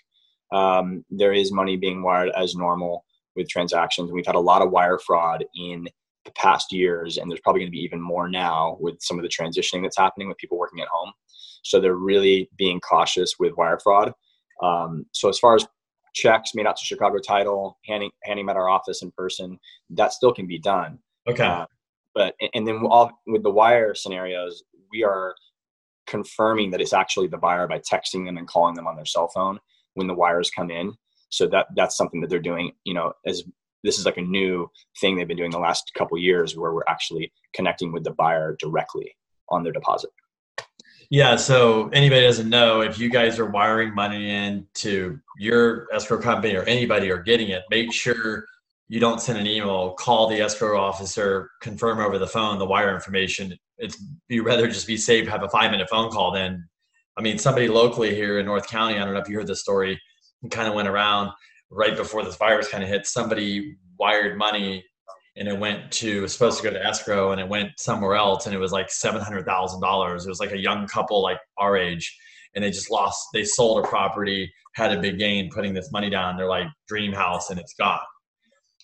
Um, 0.52 1.02
there 1.10 1.32
is 1.32 1.50
money 1.50 1.78
being 1.78 2.02
wired 2.02 2.30
as 2.36 2.54
normal 2.54 3.06
with 3.34 3.48
transactions. 3.48 4.12
We've 4.12 4.26
had 4.26 4.34
a 4.34 4.40
lot 4.40 4.60
of 4.60 4.70
wire 4.70 4.98
fraud 4.98 5.42
in 5.56 5.88
the 6.26 6.32
past 6.32 6.70
years 6.70 7.16
and 7.16 7.30
there's 7.30 7.40
probably 7.40 7.62
going 7.62 7.72
to 7.72 7.76
be 7.76 7.82
even 7.82 8.00
more 8.00 8.28
now 8.28 8.76
with 8.78 8.96
some 9.00 9.18
of 9.18 9.22
the 9.22 9.30
transitioning 9.30 9.82
that's 9.82 9.96
happening 9.96 10.28
with 10.28 10.36
people 10.36 10.58
working 10.58 10.80
at 10.80 10.88
home. 10.88 11.12
So 11.62 11.80
they're 11.80 11.94
really 11.94 12.50
being 12.58 12.78
cautious 12.80 13.36
with 13.38 13.56
wire 13.56 13.78
fraud. 13.82 14.12
Um, 14.62 15.06
so 15.12 15.30
as 15.30 15.38
far 15.38 15.54
as 15.54 15.66
checks 16.14 16.54
made 16.54 16.66
out 16.66 16.76
to 16.76 16.84
chicago 16.84 17.16
title 17.18 17.78
handing 17.86 18.10
handing 18.22 18.44
them 18.44 18.54
at 18.54 18.58
our 18.58 18.68
office 18.68 19.00
in 19.00 19.10
person 19.12 19.58
that 19.88 20.12
still 20.12 20.34
can 20.34 20.46
be 20.46 20.58
done. 20.58 20.98
Okay. 21.26 21.42
uh, 21.42 21.64
but 22.14 22.34
and 22.54 22.66
then 22.66 22.82
all 22.88 23.10
with 23.26 23.42
the 23.42 23.50
wire 23.50 23.94
scenarios 23.94 24.62
we 24.90 25.02
are 25.04 25.34
confirming 26.06 26.70
that 26.70 26.80
it's 26.80 26.92
actually 26.92 27.28
the 27.28 27.38
buyer 27.38 27.66
by 27.66 27.78
texting 27.78 28.26
them 28.26 28.36
and 28.36 28.48
calling 28.48 28.74
them 28.74 28.86
on 28.86 28.96
their 28.96 29.06
cell 29.06 29.28
phone 29.28 29.58
when 29.94 30.06
the 30.06 30.14
wires 30.14 30.50
come 30.50 30.70
in 30.70 30.92
so 31.30 31.46
that 31.46 31.66
that's 31.76 31.96
something 31.96 32.20
that 32.20 32.28
they're 32.28 32.38
doing 32.38 32.72
you 32.84 32.94
know 32.94 33.12
as 33.26 33.42
this 33.84 33.98
is 33.98 34.06
like 34.06 34.16
a 34.16 34.22
new 34.22 34.68
thing 35.00 35.16
they've 35.16 35.28
been 35.28 35.36
doing 35.36 35.50
the 35.50 35.58
last 35.58 35.90
couple 35.96 36.16
years 36.18 36.56
where 36.56 36.72
we're 36.72 36.82
actually 36.88 37.32
connecting 37.54 37.92
with 37.92 38.04
the 38.04 38.12
buyer 38.12 38.56
directly 38.60 39.14
on 39.48 39.62
their 39.62 39.72
deposit 39.72 40.10
Yeah. 41.10 41.36
So 41.36 41.90
anybody 41.90 42.22
doesn't 42.22 42.48
know 42.48 42.80
if 42.80 42.98
you 42.98 43.10
guys 43.10 43.38
are 43.38 43.44
wiring 43.44 43.94
money 43.94 44.30
in 44.30 44.66
to 44.76 45.20
your 45.38 45.86
escrow 45.92 46.18
company 46.18 46.56
or 46.56 46.62
anybody 46.62 47.10
are 47.10 47.22
getting 47.22 47.50
it, 47.50 47.64
make 47.68 47.92
sure 47.92 48.46
you 48.92 49.00
don't 49.00 49.22
send 49.22 49.38
an 49.38 49.46
email. 49.46 49.92
Call 49.92 50.28
the 50.28 50.42
escrow 50.42 50.78
officer, 50.78 51.50
confirm 51.62 51.98
over 51.98 52.18
the 52.18 52.26
phone 52.26 52.58
the 52.58 52.66
wire 52.66 52.94
information. 52.94 53.56
It's 53.78 53.98
you 54.28 54.42
rather 54.42 54.68
just 54.68 54.86
be 54.86 54.98
safe, 54.98 55.26
have 55.28 55.42
a 55.42 55.48
five 55.48 55.70
minute 55.70 55.88
phone 55.88 56.10
call 56.10 56.30
than. 56.30 56.68
I 57.16 57.22
mean, 57.22 57.38
somebody 57.38 57.68
locally 57.68 58.14
here 58.14 58.38
in 58.38 58.44
North 58.44 58.68
County. 58.68 58.96
I 58.96 59.04
don't 59.06 59.14
know 59.14 59.20
if 59.20 59.30
you 59.30 59.36
heard 59.36 59.46
the 59.46 59.56
story. 59.56 59.98
Kind 60.50 60.68
of 60.68 60.74
went 60.74 60.88
around 60.88 61.30
right 61.70 61.96
before 61.96 62.22
this 62.22 62.36
virus 62.36 62.68
kind 62.68 62.82
of 62.82 62.90
hit. 62.90 63.06
Somebody 63.06 63.76
wired 63.98 64.36
money 64.36 64.84
and 65.36 65.48
it 65.48 65.58
went 65.58 65.90
to 65.92 66.18
it 66.18 66.20
was 66.20 66.34
supposed 66.34 66.58
to 66.58 66.64
go 66.64 66.70
to 66.70 66.84
escrow 66.84 67.32
and 67.32 67.40
it 67.40 67.48
went 67.48 67.70
somewhere 67.78 68.14
else 68.14 68.44
and 68.44 68.54
it 68.54 68.58
was 68.58 68.72
like 68.72 68.90
seven 68.90 69.22
hundred 69.22 69.46
thousand 69.46 69.80
dollars. 69.80 70.26
It 70.26 70.28
was 70.28 70.40
like 70.40 70.52
a 70.52 70.58
young 70.58 70.86
couple 70.86 71.22
like 71.22 71.38
our 71.56 71.78
age, 71.78 72.14
and 72.54 72.62
they 72.62 72.70
just 72.70 72.90
lost. 72.90 73.28
They 73.32 73.44
sold 73.44 73.82
a 73.82 73.88
property, 73.88 74.52
had 74.74 74.92
a 74.92 75.00
big 75.00 75.18
gain 75.18 75.50
putting 75.50 75.72
this 75.72 75.90
money 75.92 76.10
down. 76.10 76.36
They're 76.36 76.46
like 76.46 76.66
dream 76.88 77.14
house 77.14 77.48
and 77.48 77.58
it's 77.58 77.72
gone. 77.72 78.00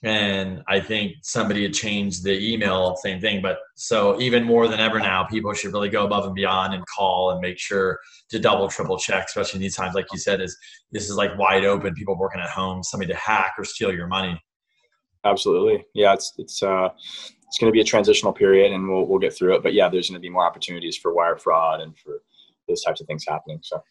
And 0.04 0.62
I 0.68 0.78
think 0.80 1.16
somebody 1.22 1.62
had 1.64 1.74
changed 1.74 2.22
the 2.22 2.38
email, 2.38 2.96
same 2.96 3.20
thing. 3.20 3.42
But 3.42 3.58
so 3.74 4.20
even 4.20 4.44
more 4.44 4.68
than 4.68 4.78
ever 4.80 4.98
now, 4.98 5.24
people 5.24 5.52
should 5.54 5.72
really 5.72 5.88
go 5.88 6.04
above 6.04 6.24
and 6.24 6.34
beyond 6.34 6.74
and 6.74 6.84
call 6.86 7.32
and 7.32 7.40
make 7.40 7.58
sure 7.58 7.98
to 8.30 8.38
double, 8.38 8.68
triple 8.68 8.98
check, 8.98 9.26
especially 9.26 9.58
in 9.58 9.62
these 9.62 9.76
times, 9.76 9.94
like 9.94 10.06
you 10.12 10.18
said, 10.18 10.40
is 10.40 10.56
this 10.92 11.10
is 11.10 11.16
like 11.16 11.36
wide 11.36 11.64
open. 11.64 11.94
People 11.94 12.16
working 12.16 12.40
at 12.40 12.50
home, 12.50 12.82
somebody 12.82 13.12
to 13.12 13.18
hack 13.18 13.54
or 13.58 13.64
steal 13.64 13.92
your 13.92 14.06
money. 14.06 14.40
absolutely 15.24 15.84
yeah 15.94 16.14
it's 16.14 16.32
it's 16.38 16.62
uh 16.62 16.88
it's 17.48 17.58
going 17.58 17.68
to 17.70 17.72
be 17.72 17.80
a 17.80 17.84
transitional 17.84 18.32
period 18.32 18.72
and 18.72 18.88
we'll, 18.88 19.04
we'll 19.06 19.18
get 19.18 19.34
through 19.34 19.54
it 19.56 19.62
but 19.64 19.72
yeah 19.74 19.88
there's 19.88 20.08
going 20.08 20.20
to 20.20 20.20
be 20.20 20.30
more 20.30 20.44
opportunities 20.46 20.96
for 20.96 21.12
wire 21.12 21.36
fraud 21.36 21.80
and 21.80 21.98
for 21.98 22.22
those 22.68 22.82
types 22.84 23.00
of 23.00 23.06
things 23.08 23.24
happening 23.26 23.58
so 23.62 23.82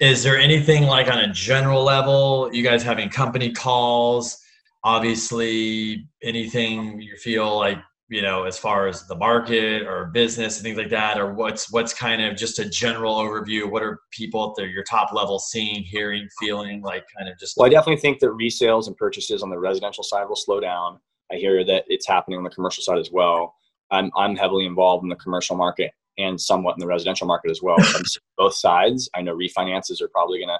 Is 0.00 0.22
there 0.22 0.38
anything 0.38 0.84
like 0.84 1.08
on 1.08 1.18
a 1.18 1.32
general 1.32 1.84
level, 1.84 2.48
you 2.52 2.62
guys 2.62 2.82
having 2.82 3.08
company 3.08 3.52
calls? 3.52 4.38
Obviously 4.84 6.08
anything 6.22 7.00
you 7.00 7.16
feel 7.16 7.56
like 7.56 7.78
you 8.08 8.20
know 8.20 8.44
as 8.44 8.58
far 8.58 8.88
as 8.88 9.06
the 9.06 9.14
market 9.14 9.82
or 9.86 10.06
business 10.06 10.56
and 10.56 10.64
things 10.64 10.76
like 10.76 10.90
that 10.90 11.18
or 11.18 11.32
what's 11.32 11.72
what's 11.72 11.94
kind 11.94 12.20
of 12.20 12.36
just 12.36 12.58
a 12.58 12.68
general 12.68 13.16
overview 13.16 13.70
what 13.70 13.82
are 13.82 14.00
people 14.10 14.50
at 14.50 14.56
their, 14.56 14.68
your 14.68 14.82
top 14.84 15.12
level 15.12 15.38
seeing 15.38 15.82
hearing 15.82 16.28
feeling 16.38 16.82
like 16.82 17.04
kind 17.16 17.30
of 17.30 17.38
just 17.38 17.56
well 17.56 17.66
i 17.66 17.70
definitely 17.70 18.00
think 18.00 18.18
that 18.18 18.30
resales 18.30 18.86
and 18.86 18.96
purchases 18.96 19.42
on 19.42 19.50
the 19.50 19.58
residential 19.58 20.04
side 20.04 20.28
will 20.28 20.36
slow 20.36 20.60
down. 20.60 20.98
I 21.32 21.36
hear 21.36 21.64
that 21.64 21.84
it's 21.88 22.06
happening 22.06 22.36
on 22.36 22.44
the 22.44 22.50
commercial 22.50 22.82
side 22.82 22.98
as 22.98 23.10
well. 23.10 23.54
I'm, 23.90 24.10
I'm 24.16 24.36
heavily 24.36 24.66
involved 24.66 25.02
in 25.02 25.08
the 25.08 25.16
commercial 25.16 25.56
market 25.56 25.92
and 26.18 26.38
somewhat 26.38 26.76
in 26.76 26.80
the 26.80 26.86
residential 26.86 27.26
market 27.26 27.50
as 27.50 27.62
well. 27.62 27.76
Both 28.36 28.54
sides 28.54 29.08
i 29.14 29.22
know 29.22 29.34
refinances 29.34 30.00
are 30.00 30.08
probably 30.08 30.38
going 30.38 30.48
to 30.48 30.58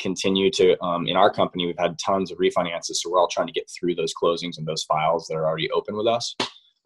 continue 0.00 0.50
to 0.50 0.80
um, 0.82 1.06
in 1.06 1.16
our 1.16 1.30
company 1.30 1.66
we've 1.66 1.78
had 1.78 1.98
tons 1.98 2.32
of 2.32 2.38
refinances 2.38 2.96
so 2.96 3.10
we're 3.10 3.20
all 3.20 3.28
trying 3.28 3.46
to 3.46 3.52
get 3.52 3.68
through 3.70 3.94
those 3.94 4.14
closings 4.14 4.58
and 4.58 4.66
those 4.66 4.84
files 4.84 5.26
that 5.26 5.34
are 5.34 5.46
already 5.46 5.70
open 5.70 5.96
with 5.96 6.06
us 6.06 6.34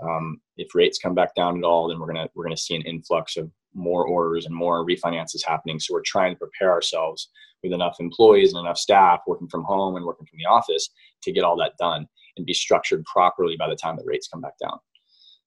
um, 0.03 0.41
if 0.57 0.75
rates 0.75 0.99
come 0.99 1.15
back 1.15 1.35
down 1.35 1.59
at 1.59 1.65
all, 1.65 1.89
then 1.89 1.99
we're 1.99 2.07
gonna 2.07 2.29
we're 2.35 2.45
gonna 2.45 2.57
see 2.57 2.75
an 2.75 2.83
influx 2.83 3.37
of 3.37 3.51
more 3.75 4.07
orders 4.07 4.47
and 4.47 4.55
more 4.55 4.87
refinances 4.87 5.45
happening. 5.47 5.79
So 5.79 5.95
we're 5.95 6.03
trying 6.05 6.33
to 6.33 6.39
prepare 6.39 6.71
ourselves 6.71 7.31
with 7.63 7.73
enough 7.73 7.97
employees 8.01 8.53
and 8.53 8.65
enough 8.65 8.79
staff 8.79 9.21
working 9.27 9.49
from 9.49 9.65
home 9.65 9.97
and 9.97 10.05
working 10.05 10.27
from 10.27 10.39
the 10.39 10.47
office 10.47 10.91
to 11.23 11.33
get 11.33 11.45
all 11.45 11.57
that 11.57 11.77
done 11.79 12.07
and 12.37 12.47
be 12.47 12.55
structured 12.55 13.05
properly 13.05 13.57
by 13.57 13.69
the 13.69 13.77
time 13.77 13.97
the 13.97 14.05
rates 14.05 14.29
come 14.29 14.41
back 14.41 14.59
down. 14.63 14.79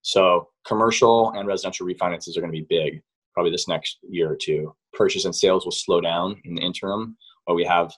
So 0.01 0.50
commercial 0.65 1.31
and 1.31 1.47
residential 1.47 1.86
refinances 1.86 2.36
are 2.36 2.41
going 2.41 2.51
to 2.51 2.59
be 2.59 2.65
big 2.69 3.01
probably 3.33 3.51
this 3.51 3.67
next 3.67 4.00
year 4.09 4.31
or 4.31 4.36
two. 4.36 4.74
Purchase 4.93 5.25
and 5.25 5.36
sales 5.36 5.63
will 5.63 5.71
slow 5.71 6.01
down 6.01 6.41
in 6.45 6.55
the 6.55 6.62
interim, 6.62 7.15
but 7.47 7.55
we 7.55 7.63
have 7.65 7.93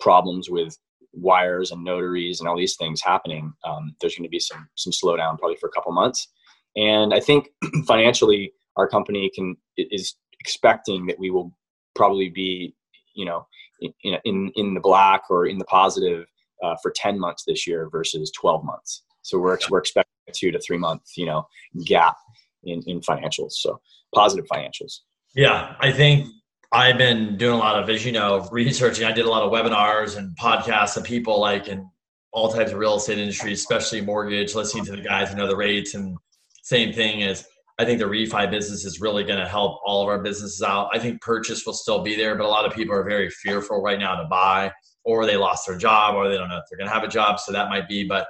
problems 0.00 0.50
with 0.50 0.76
wires 1.12 1.70
and 1.70 1.84
notaries 1.84 2.40
and 2.40 2.48
all 2.48 2.56
these 2.56 2.76
things 2.76 3.00
happening, 3.00 3.52
um, 3.64 3.94
there's 4.00 4.16
going 4.16 4.24
to 4.24 4.30
be 4.30 4.40
some 4.40 4.68
some 4.74 4.92
slowdown 4.92 5.38
probably 5.38 5.56
for 5.56 5.68
a 5.68 5.72
couple 5.72 5.92
months. 5.92 6.28
And 6.76 7.14
I 7.14 7.20
think 7.20 7.48
financially, 7.86 8.52
our 8.76 8.88
company 8.88 9.30
can 9.34 9.56
is 9.76 10.14
expecting 10.40 11.06
that 11.06 11.18
we 11.18 11.30
will 11.30 11.54
probably 11.94 12.28
be, 12.28 12.74
you 13.14 13.24
know, 13.24 13.46
in 13.80 14.18
in, 14.24 14.52
in 14.56 14.74
the 14.74 14.80
black 14.80 15.22
or 15.30 15.46
in 15.46 15.58
the 15.58 15.64
positive 15.66 16.26
uh, 16.62 16.76
for 16.82 16.90
10 16.90 17.18
months 17.18 17.44
this 17.46 17.66
year 17.66 17.88
versus 17.90 18.32
12 18.32 18.64
months. 18.64 19.02
So 19.22 19.38
we're 19.38 19.58
we're 19.70 19.78
expecting 19.78 20.10
a 20.28 20.32
two 20.32 20.50
to 20.50 20.58
three 20.58 20.78
month, 20.78 21.02
you 21.16 21.26
know, 21.26 21.46
gap 21.86 22.16
in 22.64 22.82
in 22.86 23.00
financials. 23.00 23.52
So 23.52 23.80
positive 24.14 24.46
financials. 24.46 25.00
Yeah, 25.34 25.74
I 25.80 25.92
think 25.92 26.28
I've 26.74 26.98
been 26.98 27.36
doing 27.36 27.54
a 27.54 27.58
lot 27.58 27.80
of, 27.80 27.88
as 27.88 28.04
you 28.04 28.10
know, 28.10 28.48
researching. 28.50 29.04
I 29.04 29.12
did 29.12 29.26
a 29.26 29.30
lot 29.30 29.44
of 29.44 29.52
webinars 29.52 30.16
and 30.16 30.36
podcasts 30.36 30.96
of 30.96 31.04
people 31.04 31.40
like 31.40 31.68
in 31.68 31.88
all 32.32 32.52
types 32.52 32.72
of 32.72 32.78
real 32.78 32.96
estate 32.96 33.18
industry, 33.18 33.52
especially 33.52 34.00
mortgage, 34.00 34.56
listening 34.56 34.84
to 34.86 34.96
the 34.96 35.02
guys 35.02 35.30
who 35.30 35.36
know 35.36 35.46
the 35.46 35.54
rates. 35.54 35.94
And 35.94 36.18
same 36.62 36.92
thing 36.92 37.20
is, 37.20 37.46
I 37.78 37.84
think 37.84 38.00
the 38.00 38.06
refi 38.06 38.50
business 38.50 38.84
is 38.84 39.00
really 39.00 39.22
going 39.22 39.38
to 39.38 39.46
help 39.46 39.80
all 39.86 40.02
of 40.02 40.08
our 40.08 40.18
businesses 40.20 40.62
out. 40.62 40.90
I 40.92 40.98
think 40.98 41.20
purchase 41.20 41.64
will 41.64 41.74
still 41.74 42.02
be 42.02 42.16
there, 42.16 42.34
but 42.34 42.44
a 42.44 42.48
lot 42.48 42.64
of 42.64 42.74
people 42.74 42.96
are 42.96 43.04
very 43.04 43.30
fearful 43.30 43.80
right 43.80 44.00
now 44.00 44.16
to 44.16 44.26
buy, 44.28 44.72
or 45.04 45.26
they 45.26 45.36
lost 45.36 45.68
their 45.68 45.78
job, 45.78 46.16
or 46.16 46.28
they 46.28 46.36
don't 46.36 46.48
know 46.48 46.56
if 46.56 46.64
they're 46.68 46.78
going 46.78 46.88
to 46.88 46.94
have 46.94 47.04
a 47.04 47.08
job. 47.08 47.38
So 47.38 47.52
that 47.52 47.68
might 47.68 47.88
be, 47.88 48.02
but 48.02 48.26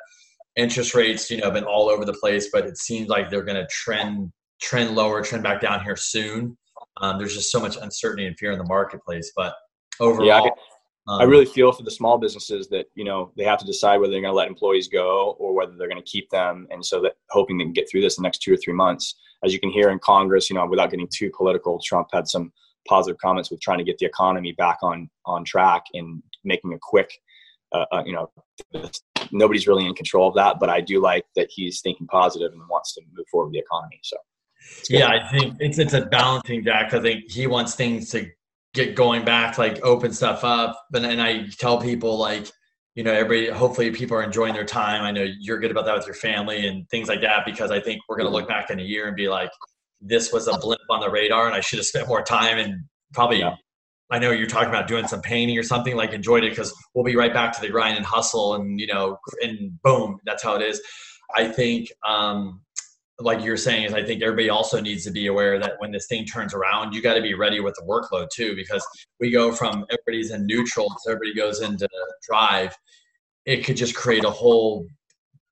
interest 0.54 0.94
rates, 0.94 1.30
you 1.30 1.38
know, 1.38 1.44
have 1.44 1.54
been 1.54 1.64
all 1.64 1.88
over 1.88 2.04
the 2.04 2.12
place, 2.12 2.50
but 2.52 2.66
it 2.66 2.76
seems 2.76 3.08
like 3.08 3.30
they're 3.30 3.42
going 3.42 3.56
to 3.56 3.66
trend 3.70 4.30
trend 4.60 4.94
lower, 4.94 5.22
trend 5.22 5.42
back 5.42 5.62
down 5.62 5.82
here 5.82 5.96
soon. 5.96 6.58
Um, 7.00 7.18
there's 7.18 7.34
just 7.34 7.50
so 7.50 7.60
much 7.60 7.76
uncertainty 7.76 8.26
and 8.26 8.38
fear 8.38 8.52
in 8.52 8.58
the 8.58 8.64
marketplace. 8.64 9.32
But 9.36 9.54
overall, 10.00 10.26
yeah, 10.26 10.40
I, 10.40 10.48
um, 11.12 11.20
I 11.20 11.24
really 11.24 11.44
feel 11.44 11.72
for 11.72 11.82
the 11.82 11.90
small 11.90 12.18
businesses 12.18 12.68
that 12.68 12.86
you 12.94 13.04
know 13.04 13.32
they 13.36 13.44
have 13.44 13.58
to 13.58 13.66
decide 13.66 13.98
whether 13.98 14.12
they're 14.12 14.20
going 14.20 14.32
to 14.32 14.36
let 14.36 14.48
employees 14.48 14.88
go 14.88 15.36
or 15.38 15.54
whether 15.54 15.72
they're 15.76 15.88
going 15.88 16.02
to 16.02 16.10
keep 16.10 16.30
them, 16.30 16.66
and 16.70 16.84
so 16.84 17.00
that 17.02 17.14
hoping 17.30 17.58
they 17.58 17.64
can 17.64 17.72
get 17.72 17.90
through 17.90 18.00
this 18.00 18.16
the 18.16 18.22
next 18.22 18.38
two 18.38 18.54
or 18.54 18.56
three 18.56 18.74
months. 18.74 19.14
As 19.44 19.52
you 19.52 19.60
can 19.60 19.70
hear 19.70 19.90
in 19.90 19.98
Congress, 19.98 20.48
you 20.48 20.56
know, 20.56 20.66
without 20.66 20.90
getting 20.90 21.08
too 21.12 21.30
political, 21.36 21.80
Trump 21.84 22.08
had 22.12 22.28
some 22.28 22.52
positive 22.88 23.18
comments 23.18 23.50
with 23.50 23.60
trying 23.60 23.78
to 23.78 23.84
get 23.84 23.98
the 23.98 24.06
economy 24.06 24.52
back 24.52 24.78
on 24.82 25.10
on 25.26 25.44
track 25.44 25.84
and 25.94 26.22
making 26.44 26.72
a 26.72 26.78
quick 26.80 27.10
uh, 27.74 27.84
uh, 27.90 28.02
you 28.06 28.12
know, 28.12 28.30
nobody's 29.32 29.66
really 29.66 29.84
in 29.84 29.94
control 29.94 30.28
of 30.28 30.34
that, 30.36 30.60
but 30.60 30.70
I 30.70 30.80
do 30.80 31.00
like 31.00 31.24
that 31.34 31.48
he's 31.50 31.80
thinking 31.80 32.06
positive 32.06 32.52
and 32.52 32.62
wants 32.68 32.94
to 32.94 33.02
move 33.12 33.26
forward 33.30 33.46
with 33.46 33.54
the 33.54 33.58
economy. 33.58 33.98
So 34.04 34.16
yeah, 34.88 35.08
I 35.08 35.28
think 35.30 35.56
it's 35.60 35.78
it's 35.78 35.94
a 35.94 36.06
balancing 36.06 36.66
act. 36.68 36.94
I 36.94 37.00
think 37.00 37.30
he 37.30 37.46
wants 37.46 37.74
things 37.74 38.10
to 38.10 38.28
get 38.74 38.94
going 38.94 39.24
back, 39.24 39.56
like 39.58 39.82
open 39.84 40.12
stuff 40.12 40.44
up. 40.44 40.78
But 40.90 41.04
and 41.04 41.20
I 41.20 41.46
tell 41.58 41.80
people 41.80 42.18
like, 42.18 42.46
you 42.94 43.02
know, 43.02 43.12
everybody. 43.12 43.50
Hopefully, 43.50 43.90
people 43.90 44.16
are 44.16 44.22
enjoying 44.22 44.54
their 44.54 44.64
time. 44.64 45.02
I 45.02 45.10
know 45.10 45.26
you're 45.40 45.58
good 45.58 45.70
about 45.70 45.86
that 45.86 45.96
with 45.96 46.06
your 46.06 46.14
family 46.14 46.66
and 46.66 46.88
things 46.90 47.08
like 47.08 47.22
that 47.22 47.44
because 47.44 47.70
I 47.70 47.80
think 47.80 48.02
we're 48.08 48.16
going 48.16 48.28
to 48.28 48.34
look 48.34 48.48
back 48.48 48.70
in 48.70 48.78
a 48.78 48.82
year 48.82 49.06
and 49.06 49.16
be 49.16 49.28
like, 49.28 49.50
this 50.00 50.32
was 50.32 50.48
a 50.48 50.58
blip 50.58 50.80
on 50.90 51.00
the 51.00 51.10
radar, 51.10 51.46
and 51.46 51.54
I 51.54 51.60
should 51.60 51.78
have 51.78 51.86
spent 51.86 52.08
more 52.08 52.22
time 52.22 52.58
and 52.58 52.84
probably. 53.12 53.40
Yeah. 53.40 53.54
I 54.10 54.18
know 54.18 54.32
you're 54.32 54.46
talking 54.46 54.68
about 54.68 54.86
doing 54.86 55.08
some 55.08 55.22
painting 55.22 55.58
or 55.58 55.62
something 55.62 55.96
like 55.96 56.12
enjoyed 56.12 56.44
it 56.44 56.50
because 56.50 56.74
we'll 56.92 57.04
be 57.04 57.16
right 57.16 57.32
back 57.32 57.52
to 57.54 57.60
the 57.60 57.70
grind 57.70 57.96
and 57.96 58.04
hustle 58.04 58.54
and 58.54 58.78
you 58.78 58.86
know 58.86 59.18
and 59.42 59.82
boom 59.82 60.20
that's 60.26 60.42
how 60.42 60.54
it 60.56 60.62
is. 60.62 60.80
I 61.34 61.48
think 61.48 61.90
um, 62.06 62.60
like 63.20 63.44
you're 63.44 63.56
saying 63.56 63.84
is 63.84 63.94
I 63.94 64.02
think 64.02 64.22
everybody 64.22 64.48
also 64.48 64.80
needs 64.80 65.04
to 65.04 65.10
be 65.10 65.28
aware 65.28 65.58
that 65.60 65.74
when 65.78 65.92
this 65.92 66.06
thing 66.06 66.24
turns 66.24 66.52
around, 66.52 66.94
you 66.94 67.02
got 67.02 67.14
to 67.14 67.22
be 67.22 67.34
ready 67.34 67.60
with 67.60 67.74
the 67.74 67.82
workload 67.82 68.28
too, 68.30 68.56
because 68.56 68.84
we 69.20 69.30
go 69.30 69.52
from 69.52 69.84
everybody's 69.90 70.32
in 70.32 70.46
neutral 70.46 70.88
to 70.88 71.10
everybody 71.10 71.34
goes 71.34 71.60
into 71.60 71.88
drive. 72.28 72.74
It 73.46 73.64
could 73.64 73.76
just 73.76 73.94
create 73.94 74.24
a 74.24 74.30
whole 74.30 74.86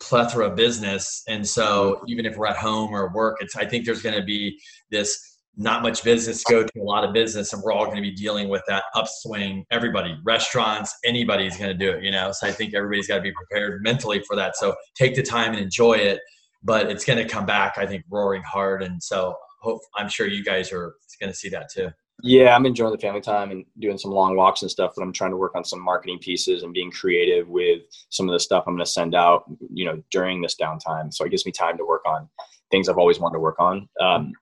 plethora 0.00 0.48
of 0.48 0.56
business. 0.56 1.22
And 1.28 1.46
so 1.46 1.94
mm-hmm. 1.94 2.08
even 2.08 2.26
if 2.26 2.36
we're 2.36 2.46
at 2.46 2.56
home 2.56 2.92
or 2.92 3.12
work, 3.14 3.36
it's 3.40 3.56
I 3.56 3.64
think 3.64 3.86
there's 3.86 4.02
going 4.02 4.16
to 4.16 4.24
be 4.24 4.58
this 4.90 5.32
not 5.56 5.82
much 5.82 6.02
business 6.02 6.42
go 6.44 6.64
to 6.64 6.80
a 6.80 6.82
lot 6.82 7.04
of 7.04 7.12
business 7.12 7.52
and 7.52 7.62
we're 7.62 7.72
all 7.72 7.84
going 7.84 7.96
to 7.96 8.02
be 8.02 8.14
dealing 8.14 8.48
with 8.48 8.62
that 8.66 8.84
upswing 8.94 9.66
everybody 9.70 10.16
restaurants 10.24 10.96
anybody's 11.04 11.58
going 11.58 11.68
to 11.68 11.76
do 11.76 11.92
it 11.92 12.02
you 12.02 12.10
know 12.10 12.32
so 12.32 12.46
i 12.46 12.50
think 12.50 12.74
everybody's 12.74 13.06
got 13.06 13.16
to 13.16 13.22
be 13.22 13.32
prepared 13.32 13.82
mentally 13.82 14.22
for 14.26 14.34
that 14.34 14.56
so 14.56 14.74
take 14.94 15.14
the 15.14 15.22
time 15.22 15.52
and 15.52 15.60
enjoy 15.60 15.92
it 15.92 16.20
but 16.62 16.90
it's 16.90 17.04
going 17.04 17.18
to 17.18 17.28
come 17.28 17.46
back, 17.46 17.78
I 17.78 17.86
think, 17.86 18.04
roaring 18.10 18.42
hard. 18.42 18.82
And 18.82 19.02
so 19.02 19.36
hope, 19.60 19.80
I'm 19.96 20.08
sure 20.08 20.26
you 20.26 20.44
guys 20.44 20.72
are 20.72 20.94
going 21.20 21.32
to 21.32 21.36
see 21.36 21.48
that 21.50 21.70
too. 21.72 21.90
Yeah, 22.24 22.54
I'm 22.54 22.66
enjoying 22.66 22.92
the 22.92 22.98
family 22.98 23.20
time 23.20 23.50
and 23.50 23.64
doing 23.80 23.98
some 23.98 24.12
long 24.12 24.36
walks 24.36 24.62
and 24.62 24.70
stuff, 24.70 24.92
but 24.94 25.02
I'm 25.02 25.12
trying 25.12 25.32
to 25.32 25.36
work 25.36 25.56
on 25.56 25.64
some 25.64 25.80
marketing 25.80 26.18
pieces 26.20 26.62
and 26.62 26.72
being 26.72 26.90
creative 26.90 27.48
with 27.48 27.82
some 28.10 28.28
of 28.28 28.32
the 28.32 28.38
stuff 28.38 28.64
I'm 28.66 28.74
going 28.74 28.84
to 28.84 28.90
send 28.90 29.14
out, 29.14 29.44
you 29.72 29.84
know, 29.84 30.00
during 30.12 30.40
this 30.40 30.54
downtime. 30.54 31.12
So 31.12 31.24
it 31.24 31.30
gives 31.30 31.44
me 31.44 31.52
time 31.52 31.76
to 31.78 31.84
work 31.84 32.02
on 32.06 32.28
things 32.70 32.88
I've 32.88 32.98
always 32.98 33.18
wanted 33.18 33.34
to 33.34 33.40
work 33.40 33.56
on, 33.58 33.88
um, 34.00 34.32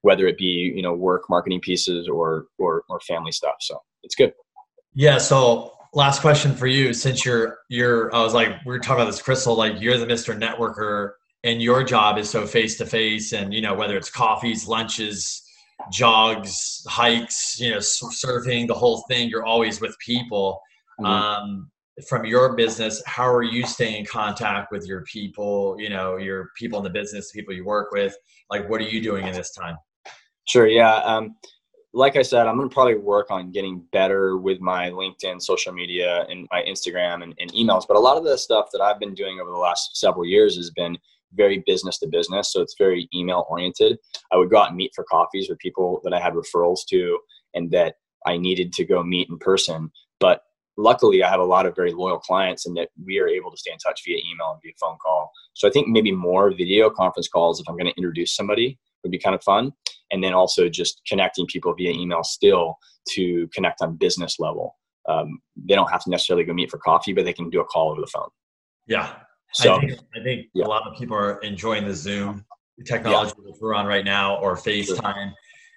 whether 0.00 0.26
it 0.26 0.38
be, 0.38 0.72
you 0.74 0.82
know, 0.82 0.94
work 0.94 1.24
marketing 1.28 1.60
pieces 1.60 2.08
or, 2.08 2.46
or, 2.58 2.84
or 2.88 3.00
family 3.00 3.32
stuff. 3.32 3.56
So 3.60 3.82
it's 4.02 4.14
good. 4.14 4.32
Yeah. 4.94 5.18
So 5.18 5.74
last 5.92 6.22
question 6.22 6.54
for 6.54 6.66
you, 6.66 6.94
since 6.94 7.24
you're, 7.24 7.58
you're, 7.68 8.14
I 8.14 8.22
was 8.22 8.32
like, 8.32 8.64
we 8.64 8.74
are 8.74 8.78
talking 8.78 9.02
about 9.02 9.10
this 9.10 9.20
crystal, 9.20 9.54
like 9.56 9.78
you're 9.78 9.98
the 9.98 10.06
Mr. 10.06 10.38
Networker 10.38 11.12
and 11.46 11.62
your 11.62 11.84
job 11.84 12.18
is 12.18 12.28
so 12.28 12.44
face 12.44 12.76
to 12.76 12.84
face 12.84 13.32
and 13.32 13.54
you 13.54 13.60
know 13.60 13.72
whether 13.72 13.96
it's 13.96 14.10
coffees 14.10 14.66
lunches 14.66 15.42
jogs 15.90 16.84
hikes 16.88 17.58
you 17.60 17.70
know 17.70 17.78
surfing 17.78 18.66
the 18.66 18.74
whole 18.74 19.04
thing 19.08 19.28
you're 19.28 19.46
always 19.46 19.80
with 19.80 19.96
people. 19.98 20.60
Mm-hmm. 21.00 21.12
um, 21.12 21.70
from 22.08 22.24
your 22.24 22.56
business 22.56 23.02
how 23.06 23.26
are 23.32 23.42
you 23.42 23.66
staying 23.66 23.96
in 23.96 24.06
contact 24.06 24.72
with 24.72 24.86
your 24.86 25.02
people 25.02 25.76
you 25.78 25.88
know 25.88 26.16
your 26.16 26.50
people 26.56 26.78
in 26.78 26.84
the 26.84 26.90
business 26.90 27.30
people 27.32 27.54
you 27.54 27.64
work 27.64 27.92
with? 27.92 28.14
Like 28.50 28.68
what 28.68 28.80
are 28.80 28.84
you 28.84 29.00
doing 29.00 29.26
in 29.26 29.34
this 29.34 29.52
time? 29.52 29.76
Sure 30.46 30.66
yeah 30.66 30.96
um, 30.96 31.36
like 31.92 32.16
i 32.16 32.22
said 32.22 32.46
i'm 32.46 32.56
going 32.56 32.68
to 32.68 32.74
probably 32.74 32.96
work 32.96 33.30
on 33.30 33.50
getting 33.50 33.82
better 33.90 34.36
with 34.36 34.60
my 34.60 34.90
linkedin 34.90 35.40
social 35.40 35.72
media 35.72 36.26
and 36.28 36.46
my 36.52 36.62
instagram 36.62 37.22
and, 37.22 37.34
and 37.40 37.50
emails 37.54 37.84
but 37.88 37.96
a 37.96 38.00
lot 38.00 38.18
of 38.18 38.24
the 38.24 38.36
stuff 38.36 38.68
that 38.72 38.82
i've 38.82 39.00
been 39.00 39.14
doing 39.14 39.40
over 39.40 39.50
the 39.50 39.56
last 39.56 39.96
several 39.96 40.26
years 40.26 40.56
has 40.56 40.70
been 40.70 40.96
very 41.32 41.62
business 41.66 41.98
to 41.98 42.06
business. 42.06 42.52
So 42.52 42.60
it's 42.60 42.74
very 42.78 43.08
email 43.14 43.46
oriented. 43.48 43.98
I 44.32 44.36
would 44.36 44.50
go 44.50 44.58
out 44.58 44.68
and 44.68 44.76
meet 44.76 44.92
for 44.94 45.04
coffees 45.10 45.48
with 45.48 45.58
people 45.58 46.00
that 46.04 46.12
I 46.12 46.20
had 46.20 46.34
referrals 46.34 46.80
to 46.88 47.18
and 47.54 47.70
that 47.70 47.96
I 48.26 48.36
needed 48.36 48.72
to 48.74 48.84
go 48.84 49.02
meet 49.02 49.28
in 49.28 49.38
person. 49.38 49.90
But 50.20 50.42
luckily, 50.76 51.22
I 51.22 51.30
have 51.30 51.40
a 51.40 51.44
lot 51.44 51.66
of 51.66 51.76
very 51.76 51.92
loyal 51.92 52.18
clients 52.18 52.66
and 52.66 52.76
that 52.76 52.88
we 53.04 53.18
are 53.18 53.28
able 53.28 53.50
to 53.50 53.56
stay 53.56 53.72
in 53.72 53.78
touch 53.78 54.02
via 54.04 54.18
email 54.18 54.52
and 54.52 54.60
via 54.62 54.72
phone 54.80 54.96
call. 55.02 55.30
So 55.54 55.68
I 55.68 55.70
think 55.70 55.88
maybe 55.88 56.12
more 56.12 56.50
video 56.50 56.90
conference 56.90 57.28
calls 57.28 57.60
if 57.60 57.68
I'm 57.68 57.76
going 57.76 57.90
to 57.90 57.96
introduce 57.96 58.34
somebody 58.34 58.78
would 59.02 59.12
be 59.12 59.18
kind 59.18 59.34
of 59.34 59.42
fun. 59.42 59.72
And 60.10 60.22
then 60.22 60.34
also 60.34 60.68
just 60.68 61.02
connecting 61.06 61.46
people 61.46 61.74
via 61.74 61.90
email 61.90 62.22
still 62.22 62.76
to 63.10 63.48
connect 63.52 63.82
on 63.82 63.96
business 63.96 64.38
level. 64.38 64.76
Um, 65.08 65.40
they 65.56 65.74
don't 65.74 65.90
have 65.90 66.02
to 66.04 66.10
necessarily 66.10 66.44
go 66.44 66.52
meet 66.52 66.70
for 66.70 66.78
coffee, 66.78 67.12
but 67.12 67.24
they 67.24 67.32
can 67.32 67.50
do 67.50 67.60
a 67.60 67.64
call 67.64 67.90
over 67.90 68.00
the 68.00 68.06
phone. 68.08 68.28
Yeah, 68.86 69.12
so 69.52 69.76
I 69.76 69.80
think, 69.80 69.98
I 70.14 70.22
think 70.22 70.46
yeah. 70.54 70.64
a 70.64 70.68
lot 70.68 70.86
of 70.86 70.96
people 70.98 71.16
are 71.16 71.38
enjoying 71.40 71.86
the 71.86 71.94
Zoom 71.94 72.44
technology 72.84 73.32
yeah. 73.38 73.50
that 73.50 73.60
we're 73.60 73.74
on 73.74 73.86
right 73.86 74.04
now 74.04 74.36
or 74.36 74.56
FaceTime. 74.56 75.32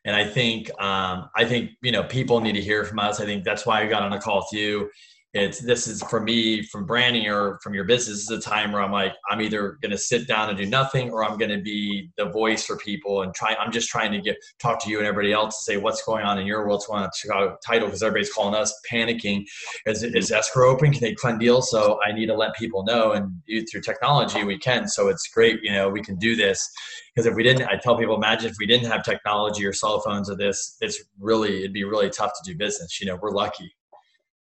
And 0.06 0.16
I 0.16 0.26
think 0.26 0.70
um, 0.82 1.30
I 1.36 1.46
think 1.46 1.72
you 1.82 1.92
know 1.92 2.04
people 2.04 2.40
need 2.40 2.54
to 2.54 2.62
hear 2.62 2.86
from 2.86 3.00
us. 3.00 3.20
I 3.20 3.26
think 3.26 3.44
that's 3.44 3.66
why 3.66 3.82
I 3.82 3.88
got 3.88 4.02
on 4.02 4.14
a 4.14 4.20
call 4.20 4.38
with 4.38 4.60
you. 4.60 4.90
It's 5.34 5.60
this 5.60 5.88
is 5.88 6.02
for 6.04 6.20
me 6.20 6.64
from 6.64 6.86
branding 6.86 7.28
or 7.28 7.60
from 7.62 7.76
your 7.76 7.84
business 7.84 8.28
this 8.28 8.32
is 8.32 8.46
a 8.46 8.50
time 8.50 8.72
where 8.72 8.82
i'm 8.82 8.92
like 8.92 9.14
i'm 9.30 9.42
either 9.42 9.78
going 9.82 9.92
to 9.92 9.98
sit 9.98 10.28
down 10.28 10.50
and 10.50 10.58
do 10.58 10.66
nothing 10.66 11.12
or 11.12 11.24
i'm 11.24 11.38
going 11.38 11.52
to 11.52 11.62
be 11.62 12.10
the 12.18 12.26
voice 12.26 12.66
for 12.66 12.78
people 12.78 13.22
and 13.22 13.34
try 13.36 13.56
i'm 13.60 13.72
just 13.72 13.90
trying 13.90 14.12
to 14.12 14.20
get 14.20 14.36
talk 14.60 14.84
to 14.84 14.90
you 14.90 14.98
and 14.98 15.06
everybody 15.06 15.32
else 15.32 15.58
to 15.58 15.72
say 15.72 15.78
what's 15.78 16.02
going 16.04 16.26
on 16.26 16.40
in 16.40 16.48
your 16.48 16.60
world. 16.60 16.70
What's 16.70 16.88
going 16.88 17.04
on 17.04 17.10
chicago 17.16 17.58
title 17.66 17.88
because 17.88 18.02
everybody's 18.02 18.34
calling 18.34 18.56
us 18.56 18.74
panicking. 18.92 19.44
Is, 19.86 20.04
is 20.04 20.32
escrow 20.32 20.72
open? 20.72 20.92
Can 20.92 21.02
they 21.02 21.16
fund 21.16 21.40
deals? 21.40 21.70
So 21.70 22.00
i 22.06 22.12
need 22.12 22.28
to 22.28 22.36
let 22.36 22.56
people 22.56 22.84
know 22.84 23.12
and 23.12 23.32
through 23.72 23.82
technology 23.82 24.44
we 24.44 24.58
can. 24.58 24.88
So 24.88 25.10
it's 25.10 25.28
great 25.28 25.60
you 25.62 25.72
know 25.72 25.90
we 25.90 26.02
can 26.02 26.16
do 26.16 26.36
this. 26.36 26.68
Because 27.14 27.28
if 27.28 27.36
we 27.36 27.44
didn't 27.44 27.68
i 27.68 27.76
tell 27.76 27.98
people 27.98 28.16
imagine 28.16 28.50
if 28.50 28.56
we 28.60 28.66
didn't 28.66 28.90
have 28.90 29.04
technology 29.04 29.66
or 29.66 29.74
cell 29.74 30.00
phones 30.00 30.30
or 30.30 30.36
this 30.36 30.78
it's 30.82 31.04
really 31.20 31.60
it'd 31.60 31.74
be 31.74 31.84
really 31.84 32.10
tough 32.10 32.32
to 32.32 32.52
do 32.52 32.58
business. 32.58 33.00
You 33.00 33.08
know 33.08 33.20
we're 33.22 33.32
lucky 33.32 33.72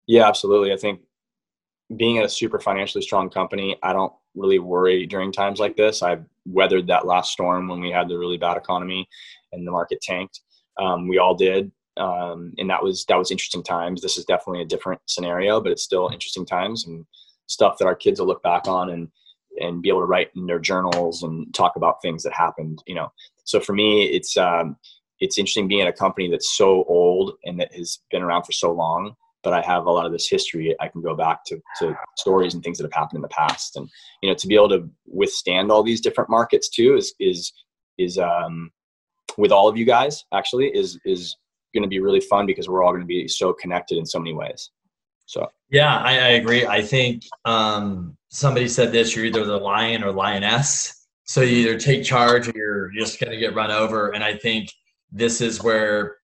yeah, 0.08 0.28
absolutely. 0.28 0.74
I 0.74 0.78
think 0.78 1.02
being 1.96 2.18
at 2.18 2.26
a 2.26 2.30
super 2.30 2.60
financially 2.60 3.02
strong 3.02 3.30
company, 3.30 3.78
I 3.84 3.94
don't 3.94 4.14
really 4.36 4.60
worry 4.60 5.06
during 5.06 5.32
times 5.32 5.60
like 5.60 5.78
this. 5.78 6.02
I've 6.02 6.26
weathered 6.46 6.88
that 6.88 7.06
last 7.06 7.32
storm 7.32 7.68
when 7.68 7.80
we 7.80 7.92
had 7.92 8.08
the 8.08 8.18
really 8.18 8.38
bad 8.38 8.58
economy 8.58 9.08
and 9.52 9.66
the 9.66 9.72
market 9.72 10.02
tanked. 10.02 10.42
Um, 10.78 11.08
we 11.08 11.18
all 11.18 11.36
did, 11.36 11.72
um, 11.98 12.54
and 12.58 12.70
that 12.70 12.84
was 12.84 13.06
that 13.06 13.18
was 13.18 13.32
interesting 13.32 13.64
times. 13.64 14.02
This 14.02 14.18
is 14.18 14.26
definitely 14.26 14.62
a 14.62 14.68
different 14.68 15.02
scenario, 15.06 15.62
but 15.62 15.72
it's 15.72 15.84
still 15.84 16.10
interesting 16.12 16.46
times 16.46 16.86
and 16.86 17.06
stuff 17.48 17.78
that 17.78 17.86
our 17.86 17.96
kids 17.96 18.20
will 18.20 18.28
look 18.28 18.44
back 18.44 18.68
on 18.68 18.90
and 18.90 19.10
and 19.62 19.82
be 19.82 19.88
able 19.88 20.02
to 20.02 20.06
write 20.06 20.32
in 20.36 20.46
their 20.46 20.60
journals 20.60 21.24
and 21.24 21.54
talk 21.54 21.78
about 21.78 22.02
things 22.02 22.24
that 22.24 22.34
happened. 22.34 22.84
You 22.88 22.96
know, 22.96 23.12
so 23.46 23.60
for 23.62 23.74
me, 23.74 24.04
it's 24.04 24.36
um, 24.36 24.76
it's 25.22 25.38
interesting 25.38 25.68
being 25.68 25.82
at 25.82 25.88
a 25.88 25.94
company 25.94 26.30
that's 26.30 26.58
so 26.58 26.84
old 26.90 27.34
and 27.46 27.60
that 27.60 27.74
has 27.74 28.00
been 28.12 28.22
around 28.22 28.44
for 28.44 28.52
so 28.52 28.74
long 28.74 29.16
but 29.46 29.54
I 29.54 29.62
have 29.62 29.86
a 29.86 29.92
lot 29.92 30.08
of 30.08 30.12
this 30.12 30.28
history. 30.28 30.76
I 30.82 30.90
can 30.90 31.02
go 31.02 31.16
back 31.16 31.46
to, 31.46 31.62
to 31.80 31.96
stories 32.18 32.56
and 32.56 32.64
things 32.64 32.80
that 32.80 32.84
have 32.84 32.94
happened 32.94 33.20
in 33.20 33.22
the 33.22 33.30
past, 33.30 33.78
and 33.78 33.88
you 34.22 34.30
know, 34.30 34.36
to 34.36 34.48
be 34.48 34.56
able 34.56 34.70
to 34.70 34.90
withstand 35.06 35.72
all 35.72 35.84
these 35.84 36.02
different 36.02 36.30
markets 36.30 36.68
too 36.68 36.98
is 36.98 37.14
is 37.20 37.54
is 37.98 38.18
um, 38.18 38.72
with 39.38 39.52
all 39.52 39.70
of 39.70 39.78
you 39.78 39.86
guys 39.86 40.26
actually 40.34 40.68
is 40.76 41.00
is 41.06 41.38
going 41.74 41.84
to 41.84 41.90
be 41.90 42.00
really 42.00 42.20
fun 42.20 42.46
because 42.46 42.68
we're 42.68 42.84
all 42.84 42.92
going 42.92 43.02
to 43.02 43.08
be 43.08 43.28
so 43.28 43.54
connected 43.54 43.98
in 43.98 44.06
so 44.06 44.20
many 44.20 44.34
ways. 44.34 44.72
So 45.28 45.48
yeah, 45.70 46.00
I, 46.00 46.12
I 46.14 46.30
agree. 46.30 46.66
I 46.66 46.82
think 46.82 47.24
um, 47.46 48.18
somebody 48.30 48.68
said 48.68 48.92
this: 48.92 49.16
you're 49.16 49.26
either 49.26 49.46
the 49.46 49.58
lion 49.58 50.04
or 50.04 50.12
lioness. 50.12 51.08
So 51.28 51.42
you 51.42 51.58
either 51.58 51.80
take 51.80 52.04
charge 52.04 52.48
or 52.48 52.54
you're 52.56 52.92
just 52.92 53.20
going 53.20 53.32
to 53.32 53.38
get 53.38 53.56
run 53.56 53.72
over. 53.72 54.14
And 54.14 54.24
I 54.24 54.38
think 54.38 54.72
this 55.12 55.42
is 55.42 55.64
where 55.64 56.18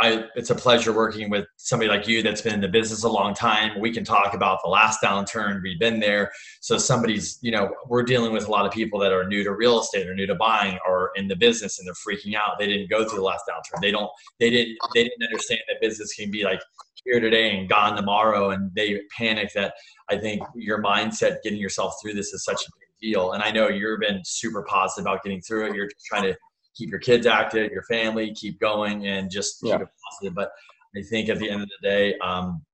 I, 0.00 0.24
it's 0.36 0.50
a 0.50 0.54
pleasure 0.54 0.92
working 0.92 1.28
with 1.30 1.46
somebody 1.56 1.90
like 1.90 2.06
you 2.06 2.22
that's 2.22 2.40
been 2.40 2.54
in 2.54 2.60
the 2.60 2.68
business 2.68 3.04
a 3.04 3.08
long 3.08 3.34
time. 3.34 3.80
We 3.80 3.92
can 3.92 4.04
talk 4.04 4.34
about 4.34 4.60
the 4.62 4.68
last 4.68 5.00
downturn. 5.02 5.62
We've 5.62 5.78
been 5.78 5.98
there. 5.98 6.30
So 6.60 6.78
somebody's, 6.78 7.38
you 7.42 7.50
know, 7.50 7.74
we're 7.86 8.02
dealing 8.02 8.32
with 8.32 8.46
a 8.46 8.50
lot 8.50 8.66
of 8.66 8.72
people 8.72 8.98
that 9.00 9.12
are 9.12 9.26
new 9.26 9.42
to 9.44 9.52
real 9.52 9.80
estate 9.80 10.06
or 10.06 10.14
new 10.14 10.26
to 10.26 10.34
buying 10.34 10.78
or 10.86 11.10
in 11.16 11.26
the 11.26 11.36
business 11.36 11.78
and 11.78 11.88
they're 11.88 11.94
freaking 11.94 12.34
out. 12.34 12.58
They 12.58 12.66
didn't 12.66 12.90
go 12.90 13.08
through 13.08 13.18
the 13.18 13.24
last 13.24 13.44
downturn. 13.50 13.80
They 13.80 13.90
don't, 13.90 14.10
they 14.38 14.50
didn't, 14.50 14.76
they 14.94 15.04
didn't 15.04 15.22
understand 15.22 15.60
that 15.68 15.80
business 15.80 16.14
can 16.14 16.30
be 16.30 16.44
like 16.44 16.60
here 17.04 17.20
today 17.20 17.58
and 17.58 17.68
gone 17.68 17.96
tomorrow. 17.96 18.50
And 18.50 18.70
they 18.74 19.00
panic 19.16 19.52
that 19.54 19.74
I 20.10 20.16
think 20.16 20.42
your 20.54 20.82
mindset, 20.82 21.42
getting 21.42 21.58
yourself 21.58 21.94
through 22.00 22.14
this 22.14 22.32
is 22.32 22.44
such 22.44 22.62
a 22.62 22.70
big 22.78 23.12
deal. 23.12 23.32
And 23.32 23.42
I 23.42 23.50
know 23.50 23.68
you've 23.68 24.00
been 24.00 24.20
super 24.24 24.62
positive 24.62 25.06
about 25.06 25.24
getting 25.24 25.40
through 25.40 25.70
it. 25.70 25.74
You're 25.74 25.88
trying 26.06 26.24
to 26.24 26.36
keep 26.78 26.90
your 26.90 27.00
kids 27.00 27.26
active, 27.26 27.72
your 27.72 27.82
family, 27.82 28.32
keep 28.32 28.60
going, 28.60 29.06
and 29.06 29.30
just 29.30 29.60
keep 29.60 29.74
it 29.74 29.88
positive. 30.10 30.34
But 30.34 30.52
I 30.96 31.02
think 31.02 31.28
at 31.28 31.38
the 31.38 31.50
end 31.50 31.62
of 31.62 31.68
the 31.68 31.88
day, 31.88 32.18
um, 32.18 32.64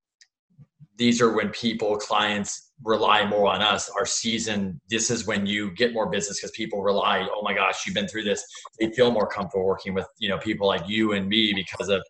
these 0.97 1.21
are 1.21 1.35
when 1.35 1.49
people, 1.49 1.97
clients 1.97 2.73
rely 2.85 3.27
more 3.27 3.53
on 3.53 3.63
us. 3.63 3.89
Our 3.91 4.07
season, 4.07 4.81
this 4.91 5.11
is 5.11 5.27
when 5.27 5.47
you 5.47 5.73
get 5.73 5.93
more 5.93 6.09
business 6.09 6.39
because 6.39 6.53
people 6.53 6.83
rely. 6.83 7.27
Oh 7.35 7.43
my 7.43 7.55
gosh, 7.55 7.87
you've 7.87 7.95
been 7.95 8.07
through 8.07 8.25
this. 8.25 8.45
They 8.79 8.91
feel 8.91 9.11
more 9.11 9.27
comfortable 9.27 9.65
working 9.65 9.95
with 9.95 10.07
you 10.19 10.29
know 10.29 10.39
people 10.39 10.69
like 10.69 10.89
you 10.89 11.13
and 11.13 11.29
me 11.29 11.53
because 11.55 11.89
of 11.89 12.03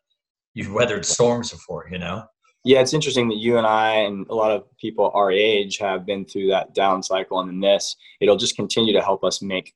you've 0.55 0.73
weathered 0.73 1.07
storms 1.07 1.51
before. 1.51 1.89
You 1.91 1.99
know. 1.99 2.25
Yeah, 2.65 2.81
it's 2.81 2.95
interesting 2.95 3.29
that 3.29 3.37
you 3.37 3.59
and 3.59 3.67
I 3.67 3.93
and 3.93 4.27
a 4.29 4.35
lot 4.35 4.51
of 4.51 4.65
people 4.79 5.11
our 5.15 5.31
age 5.31 5.77
have 5.79 6.07
been 6.07 6.25
through 6.25 6.49
that 6.49 6.75
down 6.75 7.03
cycle, 7.03 7.41
and 7.41 7.49
then 7.49 7.61
this 7.61 7.97
it'll 8.21 8.37
just 8.37 8.57
continue 8.57 8.93
to 8.93 9.03
help 9.03 9.25
us 9.25 9.43
make 9.43 9.75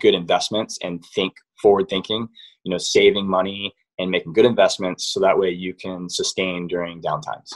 good 0.00 0.14
investments 0.14 0.78
and 0.82 1.04
think 1.14 1.32
forward 1.64 1.88
thinking, 1.88 2.28
you 2.64 2.70
know, 2.70 2.76
saving 2.76 3.26
money 3.26 3.74
and 3.98 4.10
making 4.10 4.34
good 4.34 4.44
investments 4.44 5.08
so 5.12 5.20
that 5.20 5.38
way 5.38 5.48
you 5.48 5.72
can 5.72 6.10
sustain 6.10 6.66
during 6.66 7.00
downtimes. 7.00 7.48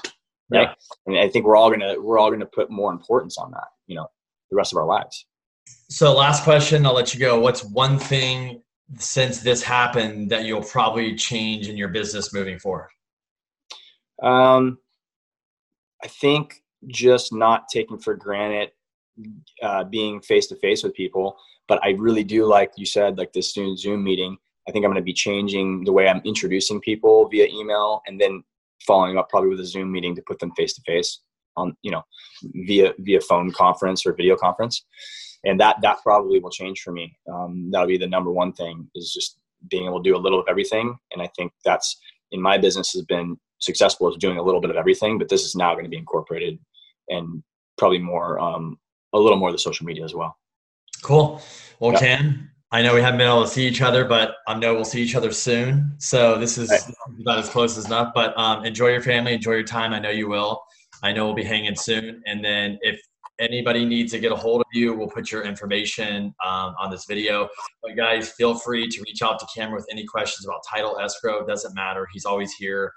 Right. 0.51 0.69
Yeah. 0.69 0.75
And 1.07 1.19
I 1.19 1.29
think 1.29 1.45
we're 1.45 1.57
all 1.57 1.71
gonna 1.71 2.01
we're 2.01 2.19
all 2.19 2.31
gonna 2.31 2.47
put 2.47 2.71
more 2.71 2.91
importance 2.91 3.37
on 3.37 3.51
that, 3.51 3.69
you 3.87 3.97
know, 3.97 4.07
the 4.51 4.57
rest 4.57 4.73
of 4.73 4.79
our 4.79 4.87
lives. 4.87 5.27
So 5.91 6.15
last 6.15 6.43
question, 6.43 6.87
I'll 6.87 6.95
let 6.95 7.13
you 7.13 7.21
go. 7.21 7.39
What's 7.39 7.63
one 7.65 7.99
thing 7.99 8.63
since 8.97 9.43
this 9.43 9.63
happened 9.63 10.31
that 10.31 10.47
you'll 10.47 10.63
probably 10.63 11.15
change 11.15 11.69
in 11.69 11.77
your 11.77 11.89
business 11.89 12.33
moving 12.33 12.59
forward? 12.59 12.89
Um 14.23 14.79
I 16.03 16.09
think 16.09 16.63
just 16.87 17.35
not 17.35 17.65
taking 17.71 17.99
for 17.99 18.15
granted 18.15 18.71
uh, 19.63 19.85
being 19.85 20.21
face 20.21 20.47
to 20.47 20.57
face 20.57 20.83
with 20.83 20.95
people 20.95 21.37
but 21.69 21.83
I 21.85 21.91
really 21.91 22.25
do 22.25 22.47
like 22.47 22.73
you 22.77 22.87
said, 22.87 23.19
like 23.19 23.33
this 23.33 23.51
student 23.51 23.79
Zoom 23.79 24.03
meeting. 24.03 24.37
I 24.69 24.73
think 24.73 24.85
I'm 24.85 24.91
going 24.91 25.01
to 25.01 25.05
be 25.05 25.15
changing 25.15 25.85
the 25.85 25.93
way 25.93 26.09
I'm 26.09 26.23
introducing 26.25 26.81
people 26.81 27.29
via 27.29 27.47
email, 27.47 28.03
and 28.07 28.21
then 28.21 28.43
following 28.87 29.19
up 29.19 29.29
probably 29.29 29.51
with 29.51 29.61
a 29.61 29.67
Zoom 29.67 29.93
meeting 29.93 30.15
to 30.17 30.23
put 30.27 30.39
them 30.39 30.53
face 30.57 30.75
to 30.75 30.83
face 30.83 31.21
on, 31.57 31.77
you 31.83 31.91
know, 31.91 32.03
via 32.43 32.93
via 32.99 33.21
phone 33.21 33.53
conference 33.53 34.05
or 34.05 34.15
video 34.15 34.37
conference, 34.37 34.85
and 35.45 35.61
that 35.61 35.77
that 35.83 35.99
probably 36.03 36.41
will 36.41 36.51
change 36.51 36.81
for 36.81 36.93
me. 36.93 37.17
Um, 37.33 37.71
that'll 37.71 37.87
be 37.87 37.99
the 37.99 38.07
number 38.07 38.31
one 38.31 38.53
thing 38.53 38.89
is 38.95 39.13
just 39.13 39.39
being 39.71 39.87
able 39.87 40.03
to 40.03 40.09
do 40.09 40.17
a 40.17 40.19
little 40.19 40.41
of 40.41 40.47
everything, 40.49 40.97
and 41.13 41.23
I 41.23 41.29
think 41.37 41.53
that's 41.65 41.99
in 42.33 42.41
my 42.41 42.59
business 42.59 42.93
has 42.93 43.03
been 43.03 43.39
successful 43.61 44.09
as 44.09 44.17
doing 44.17 44.39
a 44.39 44.43
little 44.43 44.61
bit 44.61 44.71
of 44.71 44.77
everything, 44.77 45.19
but 45.19 45.29
this 45.29 45.45
is 45.45 45.55
now 45.55 45.73
going 45.73 45.85
to 45.85 45.91
be 45.91 45.97
incorporated 45.97 46.59
and 47.09 47.43
probably 47.77 47.99
more 47.99 48.39
um, 48.39 48.79
a 49.13 49.19
little 49.19 49.39
more 49.39 49.49
of 49.49 49.55
the 49.55 49.59
social 49.59 49.87
media 49.87 50.05
as 50.05 50.15
well. 50.15 50.37
Cool. 51.03 51.41
Well, 51.81 51.93
yep. 51.93 52.01
Cam, 52.01 52.51
I 52.71 52.83
know 52.83 52.95
we 52.95 53.01
haven't 53.01 53.19
been 53.19 53.29
able 53.29 53.45
to 53.45 53.49
see 53.49 53.67
each 53.67 53.81
other, 53.81 54.05
but 54.05 54.37
I 54.47 54.59
know 54.59 54.75
we'll 54.75 54.85
see 54.85 55.01
each 55.01 55.15
other 55.15 55.33
soon. 55.33 55.95
So 55.99 56.39
this 56.39 56.59
is 56.59 56.71
right. 56.71 56.83
about 57.21 57.39
as 57.39 57.49
close 57.49 57.79
as 57.79 57.87
enough. 57.87 58.13
But 58.15 58.37
um, 58.37 58.65
enjoy 58.65 58.89
your 58.89 59.01
family, 59.01 59.33
enjoy 59.33 59.53
your 59.53 59.63
time. 59.63 59.93
I 59.93 59.99
know 59.99 60.11
you 60.11 60.29
will. 60.29 60.63
I 61.03 61.13
know 61.13 61.25
we'll 61.25 61.35
be 61.35 61.45
hanging 61.45 61.77
soon. 61.77 62.23
And 62.27 62.45
then 62.45 62.79
if 62.83 63.01
anybody 63.39 63.85
needs 63.85 64.13
to 64.13 64.19
get 64.19 64.33
a 64.33 64.37
hold 64.37 64.61
of 64.61 64.67
you, 64.73 64.93
we'll 64.95 65.09
put 65.09 65.31
your 65.31 65.43
information 65.43 66.35
um, 66.45 66.75
on 66.79 66.91
this 66.91 67.05
video. 67.07 67.49
But 67.83 67.97
guys, 67.97 68.33
feel 68.33 68.55
free 68.55 68.89
to 68.89 69.01
reach 69.03 69.23
out 69.23 69.39
to 69.39 69.47
Cam 69.55 69.73
with 69.73 69.87
any 69.91 70.05
questions 70.05 70.47
about 70.47 70.61
title 70.69 70.99
escrow. 70.99 71.41
It 71.41 71.47
doesn't 71.47 71.75
matter. 71.75 72.07
He's 72.13 72.25
always 72.25 72.53
here, 72.55 72.93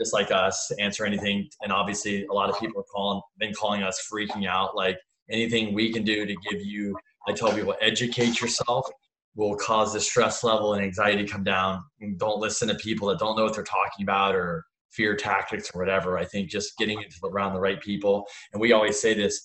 just 0.00 0.12
like 0.12 0.30
us, 0.30 0.68
to 0.68 0.80
answer 0.80 1.04
anything. 1.04 1.48
And 1.62 1.72
obviously, 1.72 2.26
a 2.26 2.32
lot 2.32 2.50
of 2.50 2.58
people 2.60 2.80
are 2.80 2.84
calling, 2.94 3.20
been 3.38 3.54
calling 3.54 3.82
us, 3.82 4.08
freaking 4.12 4.46
out. 4.46 4.76
Like 4.76 4.98
anything 5.30 5.74
we 5.74 5.92
can 5.92 6.04
do 6.04 6.26
to 6.26 6.34
give 6.48 6.64
you 6.64 6.96
I 7.28 7.32
tell 7.32 7.52
people 7.52 7.74
educate 7.80 8.40
yourself 8.40 8.88
will 9.36 9.54
cause 9.54 9.92
the 9.92 10.00
stress 10.00 10.42
level 10.42 10.74
and 10.74 10.82
anxiety 10.82 11.24
to 11.24 11.30
come 11.30 11.44
down. 11.44 11.84
And 12.00 12.18
don't 12.18 12.40
listen 12.40 12.68
to 12.68 12.74
people 12.76 13.08
that 13.08 13.18
don't 13.18 13.36
know 13.36 13.44
what 13.44 13.54
they're 13.54 13.64
talking 13.64 14.02
about 14.02 14.34
or 14.34 14.64
fear 14.90 15.14
tactics 15.14 15.70
or 15.74 15.78
whatever. 15.78 16.18
I 16.18 16.24
think 16.24 16.48
just 16.48 16.76
getting 16.78 17.00
into 17.00 17.16
around 17.24 17.52
the 17.52 17.60
right 17.60 17.80
people. 17.80 18.26
And 18.52 18.60
we 18.60 18.72
always 18.72 18.98
say 18.98 19.12
this, 19.12 19.40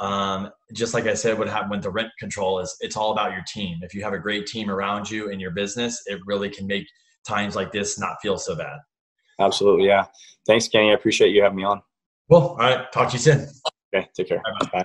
um, 0.00 0.50
just 0.74 0.94
like 0.94 1.06
I 1.06 1.14
said, 1.14 1.38
what 1.38 1.48
happened 1.48 1.72
with 1.72 1.82
the 1.82 1.90
rent 1.90 2.08
control 2.18 2.58
is 2.60 2.74
it's 2.80 2.96
all 2.96 3.12
about 3.12 3.32
your 3.32 3.44
team. 3.46 3.78
If 3.82 3.94
you 3.94 4.02
have 4.02 4.14
a 4.14 4.18
great 4.18 4.46
team 4.46 4.70
around 4.70 5.10
you 5.10 5.28
in 5.28 5.38
your 5.38 5.50
business, 5.50 6.02
it 6.06 6.18
really 6.26 6.48
can 6.48 6.66
make 6.66 6.86
times 7.28 7.54
like 7.54 7.72
this 7.72 7.98
not 7.98 8.16
feel 8.22 8.38
so 8.38 8.56
bad. 8.56 8.78
Absolutely. 9.38 9.86
Yeah. 9.86 10.06
Thanks, 10.46 10.66
Kenny. 10.66 10.90
I 10.90 10.94
appreciate 10.94 11.34
you 11.34 11.42
having 11.42 11.56
me 11.56 11.64
on. 11.64 11.82
Well, 12.28 12.48
all 12.48 12.56
right. 12.56 12.90
Talk 12.90 13.08
to 13.10 13.12
you 13.14 13.18
soon. 13.18 13.48
Okay. 13.94 14.08
Take 14.16 14.28
care. 14.28 14.42
Bye. 14.60 14.68
Bye. 14.72 14.84